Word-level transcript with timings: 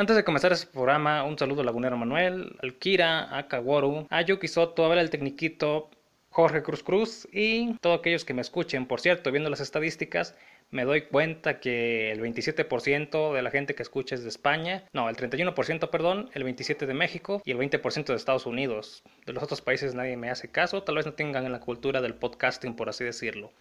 Antes 0.00 0.16
de 0.16 0.24
comenzar 0.24 0.50
este 0.50 0.66
programa, 0.66 1.24
un 1.24 1.38
saludo 1.38 1.60
a 1.60 1.64
Lagunero 1.64 1.94
Manuel, 1.94 2.56
al 2.62 2.78
Kira, 2.78 3.36
a 3.36 3.48
Kaworu, 3.48 4.06
a 4.08 4.22
Yuki 4.22 4.48
Soto, 4.48 4.86
a 4.86 4.88
ver 4.88 4.96
el 4.96 5.10
Tecniquito, 5.10 5.90
Jorge 6.30 6.62
Cruz 6.62 6.82
Cruz 6.82 7.28
y 7.30 7.74
todos 7.82 7.98
aquellos 7.98 8.24
que 8.24 8.32
me 8.32 8.40
escuchen. 8.40 8.86
Por 8.86 9.02
cierto, 9.02 9.30
viendo 9.30 9.50
las 9.50 9.60
estadísticas, 9.60 10.34
me 10.70 10.86
doy 10.86 11.02
cuenta 11.02 11.60
que 11.60 12.12
el 12.12 12.22
27% 12.22 13.34
de 13.34 13.42
la 13.42 13.50
gente 13.50 13.74
que 13.74 13.82
escucha 13.82 14.14
es 14.14 14.22
de 14.22 14.30
España, 14.30 14.84
no, 14.94 15.10
el 15.10 15.16
31%, 15.16 15.90
perdón, 15.90 16.30
el 16.32 16.44
27% 16.44 16.86
de 16.86 16.94
México 16.94 17.42
y 17.44 17.50
el 17.50 17.58
20% 17.58 18.06
de 18.06 18.14
Estados 18.14 18.46
Unidos. 18.46 19.02
De 19.26 19.34
los 19.34 19.42
otros 19.42 19.60
países 19.60 19.94
nadie 19.94 20.16
me 20.16 20.30
hace 20.30 20.48
caso, 20.48 20.82
tal 20.82 20.94
vez 20.94 21.04
no 21.04 21.12
tengan 21.12 21.52
la 21.52 21.60
cultura 21.60 22.00
del 22.00 22.14
podcasting, 22.14 22.74
por 22.74 22.88
así 22.88 23.04
decirlo. 23.04 23.52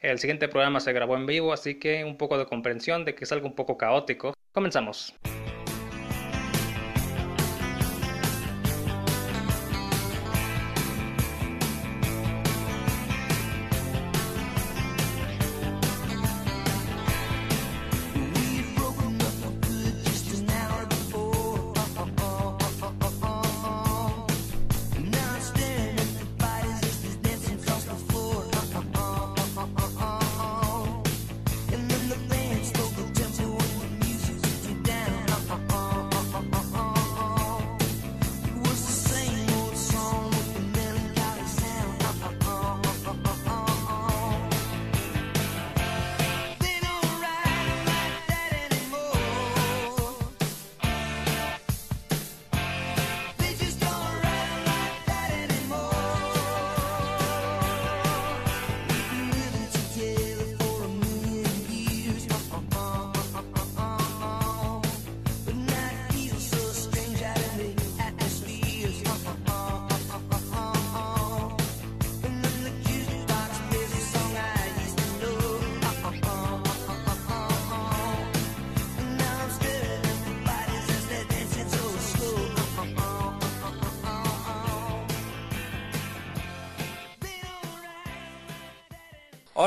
El 0.00 0.18
siguiente 0.18 0.48
programa 0.48 0.80
se 0.80 0.92
grabó 0.92 1.14
en 1.14 1.26
vivo, 1.26 1.52
así 1.52 1.76
que 1.76 2.02
un 2.02 2.16
poco 2.16 2.36
de 2.36 2.46
comprensión 2.46 3.04
de 3.04 3.14
que 3.14 3.22
es 3.22 3.30
algo 3.30 3.46
un 3.46 3.54
poco 3.54 3.78
caótico. 3.78 4.34
Comenzamos. 4.50 5.14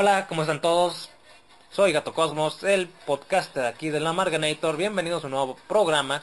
Hola, 0.00 0.28
¿cómo 0.28 0.42
están 0.42 0.60
todos? 0.60 1.10
Soy 1.72 1.90
Gato 1.90 2.14
Cosmos, 2.14 2.62
el 2.62 2.86
podcaster 2.86 3.64
aquí 3.66 3.90
de 3.90 3.98
la 3.98 4.12
Marganator. 4.12 4.76
Bienvenidos 4.76 5.24
a 5.24 5.26
un 5.26 5.32
nuevo 5.32 5.56
programa. 5.66 6.22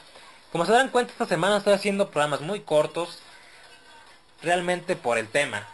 Como 0.50 0.64
se 0.64 0.72
dan 0.72 0.88
cuenta, 0.88 1.12
esta 1.12 1.26
semana 1.26 1.58
estoy 1.58 1.74
haciendo 1.74 2.10
programas 2.10 2.40
muy 2.40 2.60
cortos, 2.60 3.18
realmente 4.40 4.96
por 4.96 5.18
el 5.18 5.28
tema. 5.28 5.68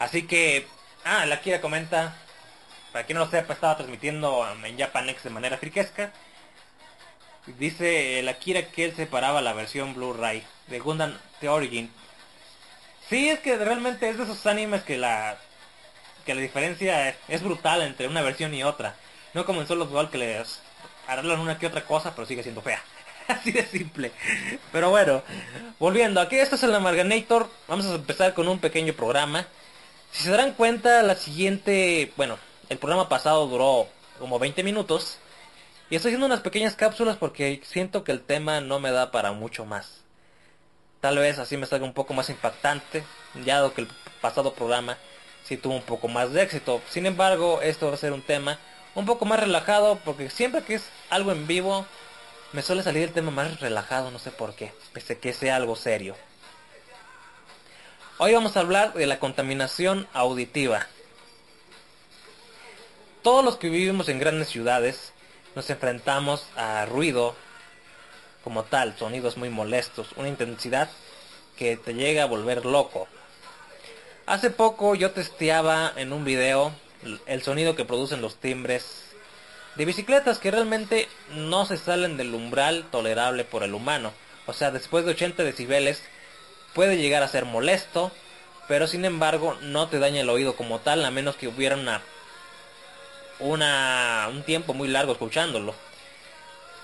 Así 0.00 0.26
que, 0.26 0.66
ah, 1.04 1.24
la 1.26 1.40
Kira 1.40 1.60
comenta, 1.60 2.16
para 2.92 3.06
quien 3.06 3.18
no 3.18 3.26
lo 3.26 3.30
sepa, 3.30 3.54
estaba 3.54 3.76
transmitiendo 3.76 4.44
en 4.64 4.76
Japanex 4.76 5.22
de 5.22 5.30
manera 5.30 5.58
friquesca. 5.58 6.12
Dice 7.46 8.20
la 8.24 8.34
Kira 8.40 8.72
que 8.72 8.86
él 8.86 8.96
separaba 8.96 9.42
la 9.42 9.52
versión 9.52 9.94
Blu-ray 9.94 10.44
de 10.66 10.80
Gundam 10.80 11.16
The 11.38 11.50
Origin. 11.50 11.88
Sí, 13.08 13.28
es 13.28 13.38
que 13.38 13.56
realmente 13.58 14.08
es 14.08 14.18
de 14.18 14.24
esos 14.24 14.44
animes 14.46 14.82
que 14.82 14.96
la 14.96 15.38
que 16.24 16.34
la 16.34 16.40
diferencia 16.40 17.16
es 17.28 17.42
brutal 17.42 17.82
entre 17.82 18.08
una 18.08 18.22
versión 18.22 18.54
y 18.54 18.62
otra. 18.62 18.96
No 19.34 19.44
como 19.44 19.60
en 19.60 19.68
Solo 19.68 19.86
Dual 19.86 20.10
que 20.10 20.18
les 20.18 20.60
arreglan 21.06 21.40
una 21.40 21.58
que 21.58 21.66
otra 21.66 21.84
cosa, 21.84 22.14
pero 22.14 22.26
sigue 22.26 22.42
siendo 22.42 22.62
fea. 22.62 22.82
Así 23.28 23.52
de 23.52 23.66
simple. 23.66 24.12
Pero 24.72 24.90
bueno, 24.90 25.22
volviendo, 25.78 26.20
aquí 26.20 26.36
esto 26.36 26.56
es 26.56 26.62
el 26.62 26.74
Amarganator. 26.74 27.48
Vamos 27.68 27.86
a 27.86 27.94
empezar 27.94 28.34
con 28.34 28.48
un 28.48 28.58
pequeño 28.58 28.92
programa. 28.92 29.46
Si 30.12 30.24
se 30.24 30.30
darán 30.30 30.52
cuenta, 30.52 31.02
la 31.02 31.16
siguiente, 31.16 32.12
bueno, 32.16 32.38
el 32.68 32.78
programa 32.78 33.08
pasado 33.08 33.46
duró 33.46 33.88
como 34.18 34.38
20 34.38 34.62
minutos. 34.62 35.18
Y 35.90 35.96
estoy 35.96 36.10
haciendo 36.10 36.26
unas 36.26 36.40
pequeñas 36.40 36.76
cápsulas 36.76 37.16
porque 37.16 37.60
siento 37.64 38.04
que 38.04 38.12
el 38.12 38.22
tema 38.22 38.60
no 38.60 38.80
me 38.80 38.90
da 38.90 39.10
para 39.10 39.32
mucho 39.32 39.64
más. 39.64 40.02
Tal 41.00 41.18
vez 41.18 41.38
así 41.38 41.56
me 41.56 41.66
salga 41.66 41.84
un 41.84 41.92
poco 41.92 42.14
más 42.14 42.30
impactante, 42.30 43.04
ya 43.44 43.68
que 43.74 43.82
el 43.82 43.88
pasado 44.22 44.54
programa 44.54 44.96
si 45.44 45.56
tuvo 45.56 45.74
un 45.74 45.82
poco 45.82 46.08
más 46.08 46.32
de 46.32 46.42
éxito. 46.42 46.80
Sin 46.88 47.06
embargo, 47.06 47.60
esto 47.62 47.88
va 47.88 47.94
a 47.94 47.98
ser 47.98 48.12
un 48.12 48.22
tema 48.22 48.58
un 48.94 49.06
poco 49.06 49.24
más 49.24 49.40
relajado 49.40 49.98
porque 50.04 50.30
siempre 50.30 50.62
que 50.62 50.74
es 50.74 50.84
algo 51.10 51.32
en 51.32 51.46
vivo 51.46 51.86
me 52.52 52.62
suele 52.62 52.82
salir 52.82 53.02
el 53.02 53.12
tema 53.12 53.30
más 53.30 53.60
relajado, 53.60 54.10
no 54.10 54.18
sé 54.18 54.30
por 54.30 54.54
qué, 54.54 54.72
pese 54.92 55.18
que 55.18 55.32
sea 55.32 55.56
algo 55.56 55.74
serio. 55.74 56.16
Hoy 58.18 58.32
vamos 58.32 58.56
a 58.56 58.60
hablar 58.60 58.94
de 58.94 59.06
la 59.06 59.18
contaminación 59.18 60.06
auditiva. 60.12 60.86
Todos 63.22 63.44
los 63.44 63.56
que 63.56 63.70
vivimos 63.70 64.08
en 64.08 64.20
grandes 64.20 64.48
ciudades 64.48 65.12
nos 65.56 65.68
enfrentamos 65.68 66.46
a 66.56 66.86
ruido 66.86 67.34
como 68.44 68.62
tal, 68.62 68.96
sonidos 68.96 69.36
muy 69.36 69.48
molestos, 69.48 70.12
una 70.16 70.28
intensidad 70.28 70.88
que 71.56 71.76
te 71.76 71.94
llega 71.94 72.22
a 72.22 72.26
volver 72.26 72.64
loco. 72.64 73.08
Hace 74.26 74.48
poco 74.48 74.94
yo 74.94 75.10
testeaba 75.10 75.92
en 75.96 76.14
un 76.14 76.24
video 76.24 76.72
el 77.26 77.42
sonido 77.42 77.76
que 77.76 77.84
producen 77.84 78.22
los 78.22 78.36
timbres 78.36 79.04
de 79.74 79.84
bicicletas 79.84 80.38
que 80.38 80.50
realmente 80.50 81.08
no 81.34 81.66
se 81.66 81.76
salen 81.76 82.16
del 82.16 82.32
umbral 82.32 82.86
tolerable 82.90 83.44
por 83.44 83.64
el 83.64 83.74
humano. 83.74 84.12
O 84.46 84.54
sea, 84.54 84.70
después 84.70 85.04
de 85.04 85.10
80 85.10 85.44
decibeles 85.44 86.02
puede 86.72 86.96
llegar 86.96 87.22
a 87.22 87.28
ser 87.28 87.44
molesto, 87.44 88.12
pero 88.66 88.86
sin 88.86 89.04
embargo 89.04 89.58
no 89.60 89.88
te 89.88 89.98
daña 89.98 90.22
el 90.22 90.30
oído 90.30 90.56
como 90.56 90.78
tal, 90.78 91.04
a 91.04 91.10
menos 91.10 91.36
que 91.36 91.48
hubiera 91.48 91.76
una, 91.76 92.00
una 93.40 94.28
un 94.30 94.42
tiempo 94.42 94.72
muy 94.72 94.88
largo 94.88 95.12
escuchándolo. 95.12 95.74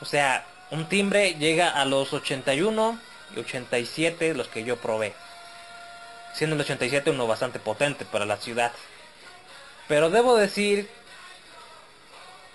O 0.03 0.05
sea, 0.05 0.45
un 0.71 0.91
timbre 0.91 1.37
llega 1.39 1.71
a 1.71 1.87
los 1.87 2.13
81 2.13 3.01
y 3.35 3.41
87 3.41 4.35
los 4.35 4.49
que 4.49 4.63
yo 4.63 4.77
probé 4.77 5.15
siendo 6.35 6.55
el 6.55 6.63
87 6.63 7.11
uno 7.11 7.27
bastante 7.27 7.59
potente 7.59 8.05
para 8.05 8.25
la 8.25 8.37
ciudad. 8.37 8.73
Pero 9.89 10.11
debo 10.11 10.37
decir 10.37 10.89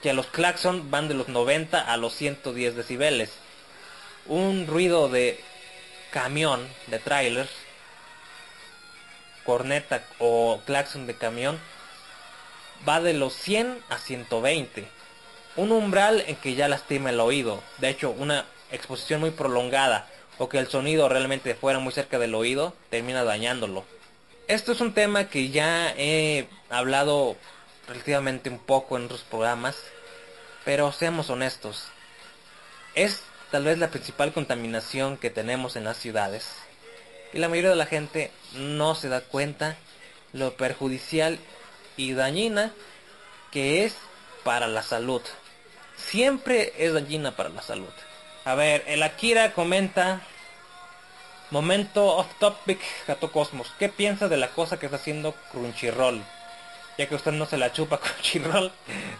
que 0.01 0.13
los 0.13 0.27
claxon 0.27 0.91
van 0.91 1.07
de 1.07 1.13
los 1.13 1.27
90 1.27 1.81
a 1.81 1.97
los 1.97 2.13
110 2.13 2.75
decibeles. 2.75 3.31
Un 4.27 4.67
ruido 4.67 5.09
de 5.09 5.39
camión, 6.11 6.67
de 6.87 6.99
trailer, 6.99 7.49
corneta 9.43 10.03
o 10.19 10.61
claxon 10.65 11.07
de 11.07 11.15
camión, 11.15 11.59
va 12.87 13.01
de 13.01 13.13
los 13.13 13.33
100 13.33 13.83
a 13.89 13.97
120. 13.97 14.87
Un 15.57 15.71
umbral 15.71 16.23
en 16.27 16.35
que 16.37 16.55
ya 16.55 16.67
lastima 16.67 17.09
el 17.09 17.19
oído. 17.19 17.61
De 17.77 17.89
hecho, 17.89 18.11
una 18.11 18.45
exposición 18.71 19.21
muy 19.21 19.31
prolongada 19.31 20.07
o 20.37 20.49
que 20.49 20.59
el 20.59 20.67
sonido 20.67 21.09
realmente 21.09 21.55
fuera 21.55 21.79
muy 21.79 21.93
cerca 21.93 22.19
del 22.19 22.35
oído, 22.35 22.73
termina 22.89 23.23
dañándolo. 23.23 23.85
Esto 24.47 24.73
es 24.73 24.81
un 24.81 24.93
tema 24.93 25.29
que 25.29 25.49
ya 25.49 25.93
he 25.97 26.47
hablado 26.69 27.35
relativamente 27.87 28.49
un 28.49 28.59
poco 28.59 28.97
en 28.97 29.05
otros 29.05 29.21
programas, 29.21 29.75
pero 30.63 30.91
seamos 30.91 31.29
honestos. 31.29 31.87
Es 32.93 33.21
tal 33.51 33.63
vez 33.63 33.77
la 33.77 33.89
principal 33.89 34.33
contaminación 34.33 35.17
que 35.17 35.29
tenemos 35.29 35.75
en 35.75 35.83
las 35.83 35.97
ciudades. 35.97 36.51
Y 37.33 37.39
la 37.39 37.49
mayoría 37.49 37.71
de 37.71 37.75
la 37.75 37.85
gente 37.85 38.31
no 38.53 38.95
se 38.95 39.09
da 39.09 39.21
cuenta 39.21 39.77
lo 40.33 40.55
perjudicial 40.55 41.39
y 41.97 42.13
dañina 42.13 42.73
que 43.51 43.85
es 43.85 43.95
para 44.43 44.67
la 44.67 44.83
salud. 44.83 45.21
Siempre 45.97 46.73
es 46.77 46.93
dañina 46.93 47.35
para 47.35 47.49
la 47.49 47.61
salud. 47.61 47.93
A 48.45 48.53
ver, 48.53 48.83
el 48.85 49.01
Akira 49.01 49.53
comenta. 49.53 50.21
Momento 51.49 52.05
off 52.05 52.27
topic, 52.39 52.79
Gato 53.07 53.31
Cosmos. 53.31 53.73
¿Qué 53.79 53.89
piensa 53.89 54.27
de 54.27 54.37
la 54.37 54.49
cosa 54.49 54.77
que 54.77 54.85
está 54.85 54.97
haciendo 54.97 55.33
Crunchyroll? 55.51 56.21
Ya 56.97 57.07
que 57.07 57.15
usted 57.15 57.31
no 57.31 57.47
se 57.47 57.57
la 57.57 57.73
chupa 57.73 57.99
Crunchyroll, 58.01 58.71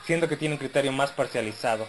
siendo 0.06 0.28
que 0.28 0.38
tiene 0.38 0.54
un 0.54 0.60
criterio 0.60 0.92
más 0.92 1.10
parcializado. 1.10 1.88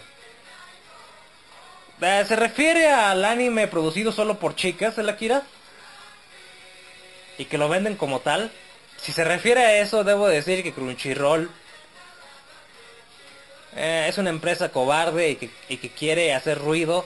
Eh, 2.01 2.25
¿Se 2.27 2.35
refiere 2.35 2.89
al 2.89 3.23
anime 3.23 3.67
producido 3.67 4.11
solo 4.11 4.39
por 4.39 4.55
chicas, 4.55 4.97
el 4.97 5.09
Akira? 5.09 5.43
Y 7.37 7.45
que 7.45 7.59
lo 7.59 7.69
venden 7.69 7.97
como 7.97 8.19
tal. 8.19 8.51
Si 8.97 9.11
se 9.11 9.23
refiere 9.23 9.63
a 9.63 9.77
eso, 9.79 10.03
debo 10.03 10.27
decir 10.27 10.63
que 10.63 10.73
Crunchyroll 10.73 11.51
eh, 13.75 14.07
es 14.09 14.17
una 14.17 14.31
empresa 14.31 14.69
cobarde 14.69 15.29
y 15.29 15.35
que, 15.35 15.51
y 15.69 15.77
que 15.77 15.89
quiere 15.89 16.33
hacer 16.33 16.57
ruido 16.57 17.05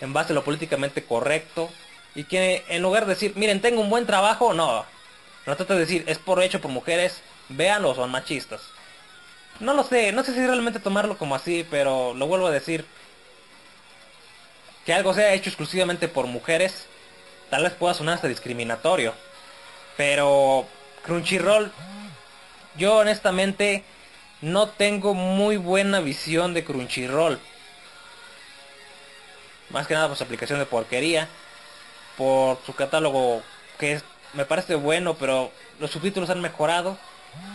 en 0.00 0.12
base 0.12 0.32
a 0.32 0.34
lo 0.34 0.44
políticamente 0.44 1.04
correcto. 1.04 1.70
Y 2.14 2.24
que 2.24 2.64
en 2.68 2.82
lugar 2.82 3.06
de 3.06 3.14
decir, 3.14 3.32
miren, 3.36 3.60
tengo 3.60 3.80
un 3.80 3.90
buen 3.90 4.06
trabajo, 4.06 4.52
no. 4.52 4.84
No 5.46 5.56
trata 5.56 5.74
de 5.74 5.80
decir, 5.80 6.04
es 6.06 6.18
por 6.18 6.42
hecho 6.42 6.60
por 6.60 6.70
mujeres, 6.70 7.22
véanlo, 7.48 7.94
son 7.94 8.10
machistas. 8.10 8.60
No 9.60 9.74
lo 9.74 9.84
sé, 9.84 10.12
no 10.12 10.24
sé 10.24 10.34
si 10.34 10.46
realmente 10.46 10.80
tomarlo 10.80 11.18
como 11.18 11.34
así, 11.34 11.66
pero 11.70 12.14
lo 12.14 12.26
vuelvo 12.26 12.46
a 12.46 12.50
decir. 12.50 12.84
Que 14.84 14.94
algo 14.94 15.14
sea 15.14 15.34
hecho 15.34 15.50
exclusivamente 15.50 16.08
por 16.08 16.26
mujeres, 16.26 16.86
tal 17.50 17.64
vez 17.64 17.72
pueda 17.74 17.94
sonar 17.94 18.14
hasta 18.14 18.28
discriminatorio. 18.28 19.14
Pero 19.96 20.66
Crunchyroll, 21.04 21.70
yo 22.76 22.96
honestamente 22.96 23.84
no 24.40 24.68
tengo 24.68 25.14
muy 25.14 25.58
buena 25.58 26.00
visión 26.00 26.54
de 26.54 26.64
Crunchyroll. 26.64 27.38
Más 29.70 29.86
que 29.86 29.94
nada 29.94 30.14
su 30.14 30.24
aplicación 30.24 30.58
de 30.58 30.66
porquería. 30.66 31.28
Por 32.16 32.58
su 32.66 32.74
catálogo 32.74 33.42
que 33.78 34.00
me 34.34 34.44
parece 34.44 34.74
bueno, 34.74 35.14
pero 35.14 35.50
los 35.78 35.90
subtítulos 35.90 36.30
han 36.30 36.40
mejorado. 36.40 36.98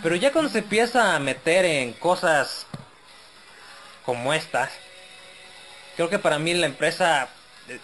Pero 0.02 0.16
ya 0.16 0.32
cuando 0.32 0.50
se 0.50 0.58
empieza 0.58 1.14
a 1.14 1.18
meter 1.18 1.64
en 1.64 1.92
cosas 1.92 2.66
como 4.04 4.32
estas, 4.32 4.70
creo 5.96 6.08
que 6.08 6.18
para 6.18 6.38
mí 6.38 6.54
la 6.54 6.66
empresa 6.66 7.28
eh, 7.68 7.78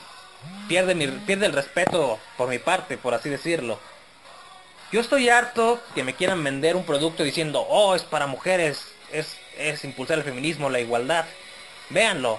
pierde, 0.69 0.95
mi, 0.95 1.07
pierde 1.07 1.47
el 1.47 1.53
respeto 1.53 2.19
por 2.37 2.49
mi 2.49 2.59
parte, 2.59 2.97
por 2.97 3.15
así 3.15 3.29
decirlo. 3.29 3.79
Yo 4.91 5.01
estoy 5.01 5.29
harto 5.29 5.81
que 5.95 6.05
me 6.05 6.15
quieran 6.15 6.43
vender 6.45 6.77
un 6.77 6.85
producto 6.85 7.23
diciendo, 7.23 7.61
oh, 7.69 7.95
es 7.95 8.03
para 8.03 8.27
mujeres, 8.27 8.87
es, 9.11 9.37
es 9.57 9.85
impulsar 9.85 10.19
el 10.19 10.25
feminismo, 10.25 10.71
la 10.71 10.81
igualdad. 10.81 11.25
Véanlo. 11.91 12.39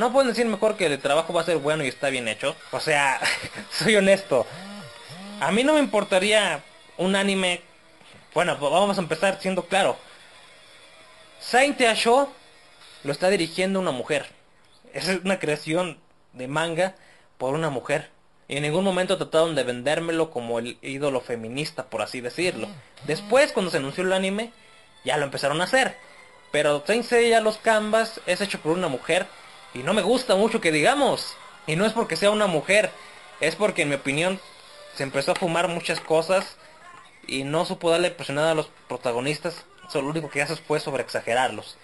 No 0.00 0.12
pueden 0.12 0.30
decir 0.30 0.46
mejor 0.46 0.76
que 0.76 0.86
el 0.86 0.98
trabajo 0.98 1.32
va 1.32 1.42
a 1.42 1.44
ser 1.44 1.58
bueno 1.58 1.84
y 1.84 1.88
está 1.88 2.08
bien 2.08 2.26
hecho. 2.26 2.56
O 2.72 2.80
sea, 2.80 3.20
soy 3.70 3.96
honesto. 3.96 4.46
A 5.40 5.52
mí 5.52 5.62
no 5.62 5.74
me 5.74 5.80
importaría 5.80 6.62
un 6.96 7.14
anime 7.14 7.60
bueno, 8.32 8.56
pues 8.58 8.72
vamos 8.72 8.96
a 8.96 9.00
empezar 9.00 9.38
siendo 9.40 9.66
claro. 9.66 9.96
Saint 11.40 11.80
Show 11.94 12.28
lo 13.02 13.12
está 13.12 13.28
dirigiendo 13.28 13.80
una 13.80 13.90
mujer. 13.90 14.26
Es 14.92 15.08
una 15.08 15.38
creación 15.38 15.98
de 16.32 16.46
manga 16.46 16.94
por 17.38 17.54
una 17.54 17.70
mujer. 17.70 18.08
Y 18.46 18.56
en 18.56 18.62
ningún 18.62 18.84
momento 18.84 19.18
trataron 19.18 19.54
de 19.54 19.64
vendérmelo 19.64 20.30
como 20.30 20.58
el 20.58 20.78
ídolo 20.80 21.20
feminista, 21.20 21.90
por 21.90 22.02
así 22.02 22.20
decirlo. 22.20 22.68
Después, 23.06 23.52
cuando 23.52 23.70
se 23.70 23.76
anunció 23.76 24.04
el 24.04 24.12
anime, 24.12 24.52
ya 25.04 25.16
lo 25.16 25.24
empezaron 25.24 25.60
a 25.60 25.64
hacer. 25.64 25.96
Pero 26.52 26.84
Saint 26.86 27.04
Seiya 27.04 27.40
Los 27.40 27.58
Canvas 27.58 28.20
es 28.26 28.40
hecho 28.40 28.60
por 28.60 28.72
una 28.72 28.88
mujer 28.88 29.26
y 29.74 29.80
no 29.80 29.94
me 29.94 30.02
gusta 30.02 30.34
mucho 30.34 30.60
que 30.60 30.72
digamos. 30.72 31.36
Y 31.66 31.76
no 31.76 31.86
es 31.86 31.92
porque 31.92 32.16
sea 32.16 32.30
una 32.30 32.46
mujer, 32.46 32.90
es 33.40 33.56
porque 33.56 33.82
en 33.82 33.90
mi 33.90 33.94
opinión 33.94 34.40
se 34.96 35.02
empezó 35.02 35.32
a 35.32 35.36
fumar 35.36 35.68
muchas 35.68 36.00
cosas 36.00 36.56
y 37.26 37.44
no 37.44 37.64
supo 37.64 37.90
darle 37.90 38.10
presionada 38.10 38.52
a 38.52 38.54
los 38.54 38.70
protagonistas, 38.88 39.64
solo 39.88 40.06
lo 40.06 40.10
único 40.10 40.30
que 40.30 40.42
hace 40.42 40.56
fue 40.56 40.80
sobre 40.80 41.02
exagerarlos. 41.02 41.76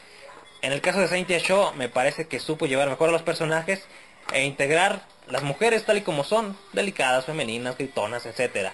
En 0.62 0.72
el 0.72 0.80
caso 0.80 0.98
de 0.98 1.08
Saint 1.08 1.30
Show 1.30 1.72
me 1.74 1.88
parece 1.88 2.26
que 2.26 2.40
supo 2.40 2.66
llevar 2.66 2.88
mejor 2.88 3.10
a 3.10 3.12
los 3.12 3.22
personajes 3.22 3.84
e 4.32 4.44
integrar 4.44 5.02
las 5.28 5.42
mujeres 5.42 5.84
tal 5.84 5.98
y 5.98 6.02
como 6.02 6.24
son, 6.24 6.56
delicadas, 6.72 7.26
femeninas, 7.26 7.76
gritonas, 7.76 8.26
etc. 8.26 8.70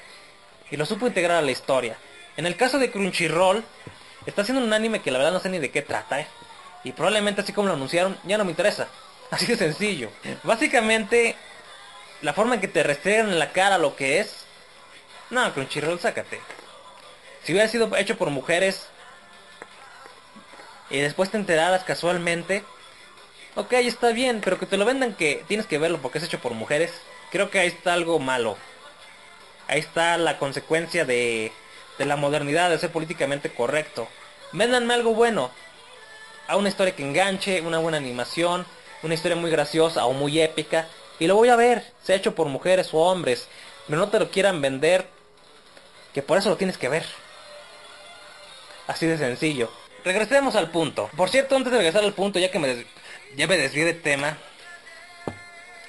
Y 0.70 0.76
lo 0.76 0.86
supo 0.86 1.06
integrar 1.06 1.38
a 1.38 1.42
la 1.42 1.50
historia. 1.50 1.96
En 2.36 2.46
el 2.46 2.56
caso 2.56 2.78
de 2.78 2.90
Crunchyroll, 2.90 3.64
está 4.24 4.42
haciendo 4.42 4.64
un 4.64 4.72
anime 4.72 5.02
que 5.02 5.10
la 5.10 5.18
verdad 5.18 5.32
no 5.32 5.40
sé 5.40 5.50
ni 5.50 5.58
de 5.58 5.70
qué 5.70 5.82
trata, 5.82 6.20
¿eh? 6.20 6.26
Y 6.84 6.92
probablemente 6.92 7.40
así 7.42 7.52
como 7.52 7.68
lo 7.68 7.74
anunciaron, 7.74 8.18
ya 8.24 8.38
no 8.38 8.44
me 8.44 8.50
interesa. 8.50 8.88
Así 9.30 9.46
de 9.46 9.56
sencillo. 9.56 10.10
Básicamente, 10.42 11.36
la 12.20 12.34
forma 12.34 12.56
en 12.56 12.60
que 12.60 12.68
te 12.68 12.82
restregan 12.82 13.28
en 13.28 13.38
la 13.38 13.52
cara 13.52 13.78
lo 13.78 13.96
que 13.96 14.20
es... 14.20 14.44
No, 15.30 15.52
Crunchyroll, 15.54 15.98
sácate. 15.98 16.40
Si 17.42 17.52
hubiera 17.52 17.68
sido 17.68 17.96
hecho 17.96 18.18
por 18.18 18.30
mujeres 18.30 18.86
y 20.90 20.98
después 20.98 21.30
te 21.30 21.38
enteraras 21.38 21.84
casualmente, 21.84 22.62
ok, 23.54 23.72
está 23.72 24.10
bien, 24.10 24.42
pero 24.44 24.58
que 24.58 24.66
te 24.66 24.76
lo 24.76 24.84
vendan 24.84 25.14
que 25.14 25.44
tienes 25.48 25.66
que 25.66 25.78
verlo 25.78 25.98
porque 26.02 26.18
es 26.18 26.24
hecho 26.24 26.40
por 26.40 26.52
mujeres, 26.52 26.92
creo 27.30 27.50
que 27.50 27.58
ahí 27.58 27.68
está 27.68 27.94
algo 27.94 28.18
malo. 28.18 28.58
Ahí 29.68 29.80
está 29.80 30.18
la 30.18 30.38
consecuencia 30.38 31.06
de, 31.06 31.50
de 31.98 32.04
la 32.04 32.16
modernidad, 32.16 32.68
de 32.68 32.78
ser 32.78 32.90
políticamente 32.90 33.50
correcto. 33.50 34.06
Véndanme 34.52 34.92
algo 34.92 35.14
bueno. 35.14 35.50
A 36.48 36.56
una 36.56 36.68
historia 36.68 36.94
que 36.94 37.02
enganche, 37.02 37.60
una 37.60 37.78
buena 37.78 37.98
animación, 37.98 38.66
una 39.02 39.14
historia 39.14 39.36
muy 39.36 39.50
graciosa 39.50 40.04
o 40.06 40.12
muy 40.12 40.40
épica. 40.40 40.88
Y 41.18 41.26
lo 41.26 41.36
voy 41.36 41.48
a 41.48 41.56
ver, 41.56 41.84
sea 42.02 42.16
hecho 42.16 42.34
por 42.34 42.48
mujeres 42.48 42.92
o 42.92 42.98
hombres. 42.98 43.48
Pero 43.86 43.98
no 43.98 44.08
te 44.08 44.18
lo 44.18 44.30
quieran 44.30 44.60
vender, 44.60 45.06
que 46.12 46.22
por 46.22 46.38
eso 46.38 46.50
lo 46.50 46.56
tienes 46.56 46.78
que 46.78 46.88
ver. 46.88 47.04
Así 48.86 49.06
de 49.06 49.18
sencillo. 49.18 49.70
Regresemos 50.04 50.56
al 50.56 50.70
punto. 50.70 51.08
Por 51.16 51.30
cierto, 51.30 51.56
antes 51.56 51.72
de 51.72 51.78
regresar 51.78 52.02
al 52.02 52.12
punto, 52.12 52.38
ya 52.38 52.50
que 52.50 52.58
me, 52.58 52.84
ya 53.36 53.46
me 53.46 53.56
desvié 53.56 53.84
de 53.84 53.94
tema, 53.94 54.36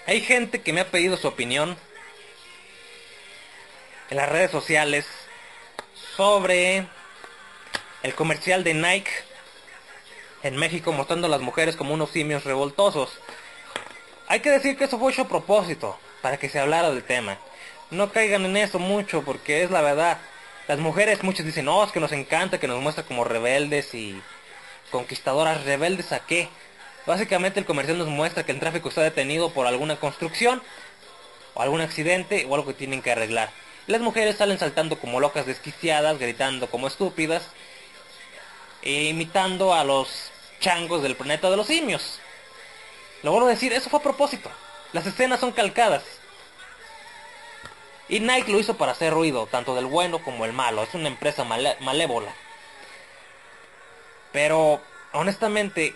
hay 0.06 0.22
gente 0.22 0.62
que 0.62 0.74
me 0.74 0.82
ha 0.82 0.92
pedido 0.92 1.18
su 1.18 1.28
opinión 1.28 1.78
en 4.10 4.18
las 4.18 4.30
redes 4.30 4.52
sociales 4.52 5.06
sobre 6.16 6.86
el 8.04 8.14
comercial 8.14 8.64
de 8.64 8.74
Nike 8.74 9.12
en 10.44 10.58
México 10.58 10.92
mostrando 10.92 11.28
a 11.28 11.30
las 11.30 11.42
mujeres 11.42 11.76
como 11.76 11.94
unos 11.94 12.12
simios 12.12 12.44
revoltosos. 12.44 13.10
Hay 14.28 14.42
que 14.42 14.50
decir 14.50 14.78
que 14.78 14.84
eso 14.84 15.00
fue 15.00 15.12
hecho 15.12 15.24
a 15.24 15.28
propósito, 15.28 15.98
para 16.22 16.38
que 16.38 16.50
se 16.50 16.60
hablara 16.60 16.92
del 16.92 17.04
tema. 17.04 17.38
No 17.92 18.12
caigan 18.12 18.46
en 18.46 18.58
eso 18.58 18.80
mucho, 18.80 19.24
porque 19.24 19.64
es 19.64 19.72
la 19.72 19.82
verdad. 19.82 20.18
Las 20.68 20.80
mujeres, 20.80 21.24
muchos 21.24 21.46
dicen, 21.46 21.66
no, 21.66 21.84
es 21.84 21.92
que 21.92 22.00
nos 22.00 22.12
encanta 22.12 22.60
que 22.60 22.68
nos 22.68 22.82
muestra 22.82 23.04
como 23.04 23.24
rebeldes 23.24 23.94
y 23.94 24.22
conquistadoras. 24.92 25.64
¿Rebeldes 25.64 26.12
a 26.12 26.20
qué? 26.26 26.50
Básicamente 27.06 27.60
el 27.60 27.66
comercial 27.66 27.98
nos 27.98 28.08
muestra 28.08 28.46
que 28.46 28.52
el 28.52 28.60
tráfico 28.60 28.90
está 28.90 29.02
detenido 29.02 29.52
por 29.52 29.68
alguna 29.68 29.98
construcción, 29.98 30.62
o 31.54 31.62
algún 31.62 31.82
accidente, 31.82 32.46
o 32.50 32.56
algo 32.56 32.68
que 32.68 32.74
tienen 32.74 33.02
que 33.02 33.12
arreglar. 33.12 33.52
Las 33.88 34.02
mujeres 34.02 34.38
salen 34.38 34.58
saltando 34.58 34.98
como 34.98 35.20
locas 35.20 35.46
desquiciadas, 35.46 36.18
gritando 36.18 36.70
como 36.70 36.88
estúpidas, 36.88 37.44
e 38.82 39.04
imitando 39.04 39.74
a 39.74 39.84
los 39.84 40.33
changos 40.64 41.04
del 41.04 41.16
planeta 41.16 41.50
de 41.52 41.58
los 41.58 41.68
simios. 41.68 42.20
Lo 43.22 43.32
vuelvo 43.32 43.48
a 43.48 43.52
decir, 43.52 43.74
eso 43.74 43.90
fue 43.90 44.00
a 44.00 44.04
propósito. 44.04 44.50
Las 44.94 45.06
escenas 45.06 45.40
son 45.40 45.52
calcadas. 45.52 46.04
Y 48.08 48.20
Nike 48.20 48.52
lo 48.52 48.60
hizo 48.60 48.76
para 48.76 48.94
hacer 48.94 49.14
ruido, 49.14 49.46
tanto 49.48 49.76
del 49.76 49.86
bueno 49.86 50.24
como 50.24 50.46
el 50.46 50.54
malo. 50.54 50.84
Es 50.84 50.94
una 50.94 51.08
empresa 51.08 51.44
malévola. 51.44 52.34
Pero, 54.32 54.82
honestamente, 55.12 55.96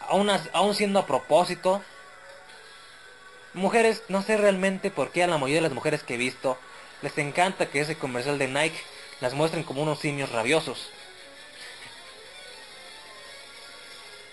aún, 0.00 0.30
aún 0.52 0.74
siendo 0.74 1.00
a 1.00 1.06
propósito, 1.06 1.82
mujeres, 3.54 4.02
no 4.08 4.22
sé 4.22 4.36
realmente 4.36 4.90
por 4.90 5.10
qué 5.10 5.24
a 5.24 5.26
la 5.26 5.38
mayoría 5.38 5.56
de 5.56 5.68
las 5.68 5.72
mujeres 5.72 6.02
que 6.02 6.14
he 6.14 6.18
visto 6.18 6.58
les 7.02 7.16
encanta 7.18 7.66
que 7.66 7.80
ese 7.80 7.96
comercial 7.96 8.38
de 8.38 8.48
Nike 8.48 8.80
las 9.20 9.34
muestren 9.34 9.64
como 9.64 9.82
unos 9.82 9.98
simios 9.98 10.30
rabiosos. 10.30 10.90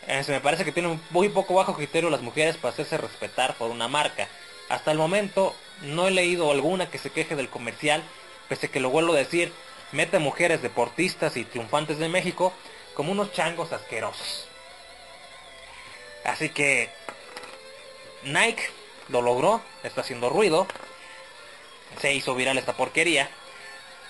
Se 0.07 0.31
me 0.31 0.41
parece 0.41 0.65
que 0.65 0.71
tienen 0.71 0.99
muy 1.11 1.29
poco 1.29 1.53
bajo 1.53 1.75
criterio 1.75 2.09
las 2.09 2.21
mujeres 2.21 2.57
para 2.57 2.73
hacerse 2.73 2.97
respetar 2.97 3.55
por 3.55 3.71
una 3.71 3.87
marca. 3.87 4.27
Hasta 4.67 4.91
el 4.91 4.97
momento 4.97 5.55
no 5.81 6.07
he 6.07 6.11
leído 6.11 6.51
alguna 6.51 6.89
que 6.89 6.97
se 6.97 7.11
queje 7.11 7.35
del 7.35 7.49
comercial, 7.49 8.03
pese 8.49 8.69
que 8.69 8.79
lo 8.79 8.89
vuelvo 8.89 9.13
a 9.13 9.17
decir, 9.17 9.53
mete 9.91 10.19
mujeres 10.19 10.61
deportistas 10.61 11.37
y 11.37 11.45
triunfantes 11.45 11.97
de 11.97 12.09
México 12.09 12.53
como 12.93 13.11
unos 13.11 13.31
changos 13.31 13.71
asquerosos. 13.71 14.47
Así 16.23 16.49
que 16.49 16.89
Nike 18.23 18.63
lo 19.09 19.21
logró, 19.21 19.61
está 19.83 20.01
haciendo 20.01 20.29
ruido, 20.29 20.67
se 21.99 22.13
hizo 22.13 22.35
viral 22.35 22.57
esta 22.57 22.73
porquería, 22.73 23.29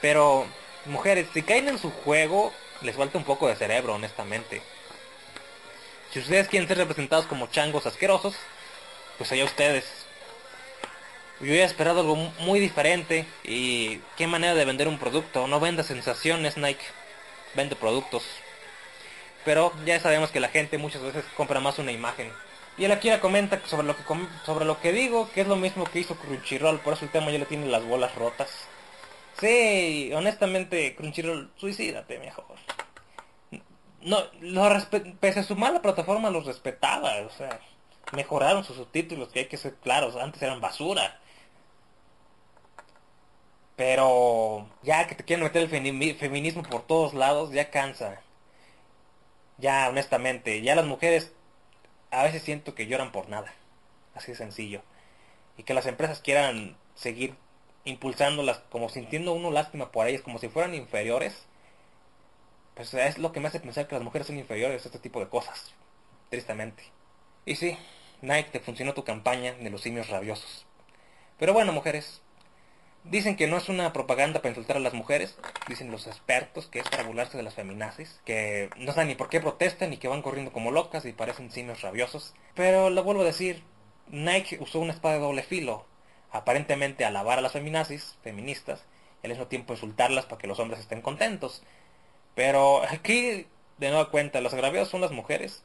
pero 0.01 0.45
mujeres, 0.85 1.27
si 1.33 1.41
caen 1.43 1.69
en 1.69 1.79
su 1.79 1.91
juego, 1.91 2.51
les 2.81 2.95
falta 2.95 3.17
un 3.17 3.23
poco 3.23 3.47
de 3.47 3.55
cerebro, 3.55 3.95
honestamente. 3.95 4.61
Si 6.11 6.19
ustedes 6.19 6.49
quieren 6.49 6.67
ser 6.67 6.77
representados 6.77 7.25
como 7.25 7.47
changos 7.47 7.85
asquerosos, 7.85 8.35
pues 9.17 9.31
allá 9.31 9.45
ustedes. 9.45 9.85
Yo 11.39 11.47
había 11.47 11.65
esperado 11.65 12.01
algo 12.01 12.15
muy 12.39 12.59
diferente 12.59 13.25
y 13.45 13.99
qué 14.17 14.27
manera 14.27 14.53
de 14.53 14.65
vender 14.65 14.89
un 14.89 14.99
producto. 14.99 15.47
No 15.47 15.61
venda 15.61 15.83
sensaciones 15.83 16.57
Nike, 16.57 16.83
vende 17.55 17.77
productos. 17.77 18.23
Pero 19.45 19.73
ya 19.85 19.99
sabemos 20.01 20.31
que 20.31 20.41
la 20.41 20.49
gente 20.49 20.77
muchas 20.77 21.01
veces 21.01 21.23
compra 21.35 21.59
más 21.59 21.79
una 21.79 21.91
imagen 21.91 22.31
Y 22.77 22.85
el 22.85 22.91
Akira 22.91 23.19
comenta 23.21 23.59
sobre 23.65 23.87
lo 23.87 23.95
que 23.95 24.03
sobre 24.45 24.65
lo 24.65 24.81
que 24.81 24.91
digo, 24.91 25.31
que 25.33 25.41
es 25.41 25.47
lo 25.47 25.55
mismo 25.55 25.85
que 25.85 25.99
hizo 25.99 26.15
Crunchyroll, 26.15 26.79
por 26.81 26.93
eso 26.93 27.05
el 27.05 27.11
tema 27.11 27.31
ya 27.31 27.39
le 27.39 27.45
tiene 27.45 27.67
las 27.67 27.85
bolas 27.85 28.13
rotas. 28.15 28.49
Sí, 29.39 30.11
honestamente, 30.13 30.93
Crunchyroll, 30.95 31.49
suicídate 31.57 32.19
mejor. 32.19 32.57
No, 34.03 34.19
lo 34.41 34.63
pese 35.19 35.41
a 35.41 35.43
su 35.43 35.55
mala 35.55 35.81
plataforma 35.81 36.29
los 36.29 36.45
respetaba, 36.45 37.17
o 37.21 37.29
sea, 37.29 37.59
mejoraron 38.13 38.63
sus 38.63 38.77
subtítulos, 38.77 39.29
que 39.29 39.39
hay 39.39 39.45
que 39.45 39.57
ser 39.57 39.75
claros, 39.75 40.15
antes 40.15 40.41
eran 40.41 40.61
basura. 40.61 41.19
Pero 43.75 44.67
ya 44.83 45.07
que 45.07 45.15
te 45.15 45.23
quieren 45.23 45.43
meter 45.43 45.63
el 45.63 46.15
feminismo 46.15 46.63
por 46.63 46.83
todos 46.83 47.13
lados, 47.13 47.51
ya 47.51 47.69
cansa. 47.69 48.21
Ya, 49.57 49.87
honestamente, 49.89 50.61
ya 50.61 50.75
las 50.75 50.85
mujeres 50.85 51.33
a 52.11 52.23
veces 52.23 52.43
siento 52.43 52.75
que 52.75 52.87
lloran 52.87 53.11
por 53.11 53.29
nada. 53.29 53.53
Así 54.15 54.31
de 54.31 54.37
sencillo. 54.37 54.81
Y 55.57 55.63
que 55.63 55.73
las 55.73 55.85
empresas 55.85 56.19
quieran 56.21 56.77
seguir 56.95 57.35
impulsándolas 57.85 58.59
como 58.69 58.89
sintiendo 58.89 59.33
uno 59.33 59.51
lástima 59.51 59.91
por 59.91 60.07
ellas, 60.07 60.21
como 60.21 60.39
si 60.39 60.49
fueran 60.49 60.75
inferiores. 60.75 61.45
Pues 62.75 62.93
es 62.93 63.17
lo 63.17 63.31
que 63.31 63.39
me 63.39 63.47
hace 63.47 63.59
pensar 63.59 63.87
que 63.87 63.95
las 63.95 64.03
mujeres 64.03 64.27
son 64.27 64.37
inferiores 64.37 64.85
a 64.85 64.87
este 64.87 64.99
tipo 64.99 65.19
de 65.19 65.29
cosas. 65.29 65.73
Tristemente. 66.29 66.83
Y 67.45 67.55
sí, 67.55 67.77
Nike 68.21 68.51
te 68.51 68.59
funcionó 68.59 68.93
tu 68.93 69.03
campaña 69.03 69.53
de 69.53 69.69
los 69.69 69.81
simios 69.81 70.09
rabiosos. 70.09 70.65
Pero 71.37 71.53
bueno, 71.53 71.73
mujeres, 71.73 72.21
Dicen 73.03 73.35
que 73.35 73.47
no 73.47 73.57
es 73.57 73.67
una 73.67 73.93
propaganda 73.93 74.41
para 74.41 74.49
insultar 74.49 74.77
a 74.77 74.79
las 74.79 74.93
mujeres, 74.93 75.35
dicen 75.67 75.89
los 75.89 76.05
expertos 76.05 76.67
que 76.67 76.79
es 76.79 76.87
para 76.87 77.01
burlarse 77.01 77.35
de 77.35 77.41
las 77.41 77.55
feminazis, 77.55 78.21
que 78.25 78.69
no 78.77 78.91
saben 78.93 79.07
ni 79.07 79.15
por 79.15 79.27
qué 79.27 79.41
protestan 79.41 79.91
y 79.91 79.97
que 79.97 80.07
van 80.07 80.21
corriendo 80.21 80.53
como 80.53 80.69
locas 80.69 81.05
y 81.05 81.11
parecen 81.11 81.51
simios 81.51 81.81
rabiosos. 81.81 82.35
Pero 82.53 82.91
lo 82.91 83.03
vuelvo 83.03 83.23
a 83.23 83.25
decir, 83.25 83.63
Nike 84.07 84.59
usó 84.61 84.79
una 84.79 84.93
espada 84.93 85.15
de 85.15 85.21
doble 85.21 85.41
filo, 85.41 85.87
aparentemente 86.31 87.03
alabar 87.03 87.39
a 87.39 87.41
las 87.41 87.53
feminazis, 87.53 88.17
feministas, 88.21 88.85
y 89.23 89.25
al 89.25 89.31
mismo 89.31 89.47
tiempo 89.47 89.73
insultarlas 89.73 90.25
para 90.25 90.37
que 90.39 90.47
los 90.47 90.59
hombres 90.59 90.79
estén 90.79 91.01
contentos. 91.01 91.63
Pero 92.35 92.83
aquí, 92.83 93.47
de 93.77 93.89
nueva 93.89 94.09
cuenta, 94.09 94.41
los 94.41 94.53
agraviados 94.53 94.89
son 94.89 95.01
las 95.01 95.11
mujeres, 95.11 95.63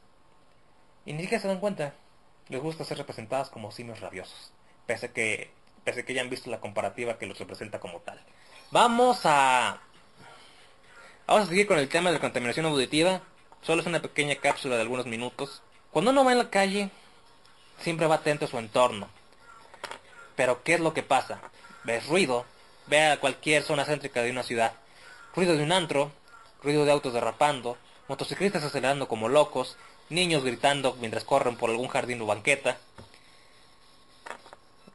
y 1.05 1.13
ni 1.13 1.21
siquiera 1.21 1.41
se 1.41 1.47
dan 1.47 1.59
cuenta. 1.59 1.93
Les 2.49 2.61
gusta 2.61 2.85
ser 2.85 2.97
representadas 2.97 3.49
como 3.49 3.71
simios 3.71 3.99
rabiosos, 3.99 4.51
pese 4.85 5.11
que 5.11 5.51
pese 5.87 6.03
que 6.03 6.13
ya 6.13 6.21
han 6.21 6.29
visto 6.29 6.49
la 6.49 6.59
comparativa 6.59 7.17
que 7.17 7.25
los 7.25 7.39
representa 7.39 7.79
como 7.79 8.01
tal. 8.01 8.19
Vamos 8.71 9.21
a... 9.23 9.79
Vamos 11.25 11.45
a 11.45 11.47
seguir 11.47 11.65
con 11.65 11.79
el 11.79 11.87
tema 11.87 12.09
de 12.09 12.15
la 12.15 12.19
contaminación 12.19 12.65
auditiva. 12.65 13.21
Solo 13.61 13.79
es 13.79 13.87
una 13.87 14.01
pequeña 14.01 14.35
cápsula 14.35 14.75
de 14.75 14.81
algunos 14.81 15.05
minutos. 15.05 15.61
Cuando 15.91 16.11
uno 16.11 16.25
va 16.25 16.33
en 16.33 16.39
la 16.39 16.49
calle, 16.49 16.89
siempre 17.79 18.05
va 18.05 18.15
atento 18.15 18.43
a 18.43 18.47
su 18.49 18.57
entorno. 18.57 19.07
Pero 20.35 20.61
¿qué 20.61 20.73
es 20.73 20.81
lo 20.81 20.93
que 20.93 21.03
pasa? 21.03 21.39
Ves 21.85 22.05
ruido, 22.07 22.43
ve 22.87 23.05
a 23.05 23.21
cualquier 23.21 23.63
zona 23.63 23.85
céntrica 23.85 24.21
de 24.21 24.31
una 24.31 24.43
ciudad. 24.43 24.73
Ruido 25.33 25.55
de 25.55 25.63
un 25.63 25.71
antro, 25.71 26.11
ruido 26.61 26.85
de 26.85 26.91
autos 26.91 27.13
derrapando, 27.13 27.77
motociclistas 28.07 28.63
acelerando 28.63 29.07
como 29.07 29.29
locos, 29.29 29.77
niños 30.09 30.43
gritando 30.43 30.95
mientras 30.99 31.23
corren 31.23 31.57
por 31.57 31.69
algún 31.69 31.87
jardín 31.87 32.21
o 32.21 32.25
banqueta, 32.25 32.77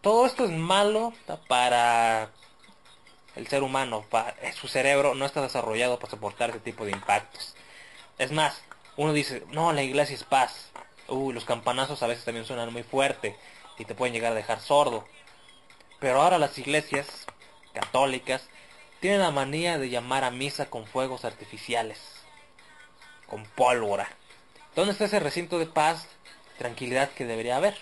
todo 0.00 0.26
esto 0.26 0.45
es 0.45 0.50
malo 0.50 1.12
para 1.47 2.31
el 3.37 3.47
ser 3.47 3.62
humano, 3.62 4.04
para, 4.11 4.35
su 4.52 4.66
cerebro 4.66 5.14
no 5.14 5.25
está 5.25 5.40
desarrollado 5.40 5.99
para 5.99 6.11
soportar 6.11 6.50
ese 6.50 6.59
tipo 6.59 6.85
de 6.85 6.90
impactos. 6.90 7.54
Es 8.19 8.33
más, 8.33 8.61
uno 8.97 9.12
dice, 9.12 9.45
no, 9.50 9.73
la 9.73 9.83
iglesia 9.83 10.16
es 10.16 10.25
paz. 10.25 10.71
Uy, 11.09 11.33
los 11.33 11.45
campanazos 11.45 12.02
a 12.02 12.07
veces 12.07 12.25
también 12.25 12.45
suenan 12.45 12.73
muy 12.73 12.83
fuerte 12.83 13.37
y 13.78 13.85
te 13.85 13.95
pueden 13.95 14.12
llegar 14.12 14.33
a 14.33 14.37
dejar 14.37 14.61
sordo. 14.61 15.07
Pero 16.00 16.21
ahora 16.21 16.38
las 16.38 16.59
iglesias 16.59 17.07
católicas 17.73 18.49
tienen 19.02 19.21
la 19.21 19.32
manía 19.32 19.78
de 19.78 19.90
llamar 19.90 20.23
a 20.23 20.30
misa 20.30 20.71
con 20.71 20.87
fuegos 20.87 21.25
artificiales, 21.25 21.99
con 23.26 23.44
pólvora. 23.44 24.09
¿Dónde 24.76 24.92
está 24.92 25.06
ese 25.06 25.18
recinto 25.18 25.59
de 25.59 25.66
paz, 25.66 26.06
tranquilidad 26.56 27.11
que 27.11 27.26
debería 27.26 27.56
haber? 27.56 27.76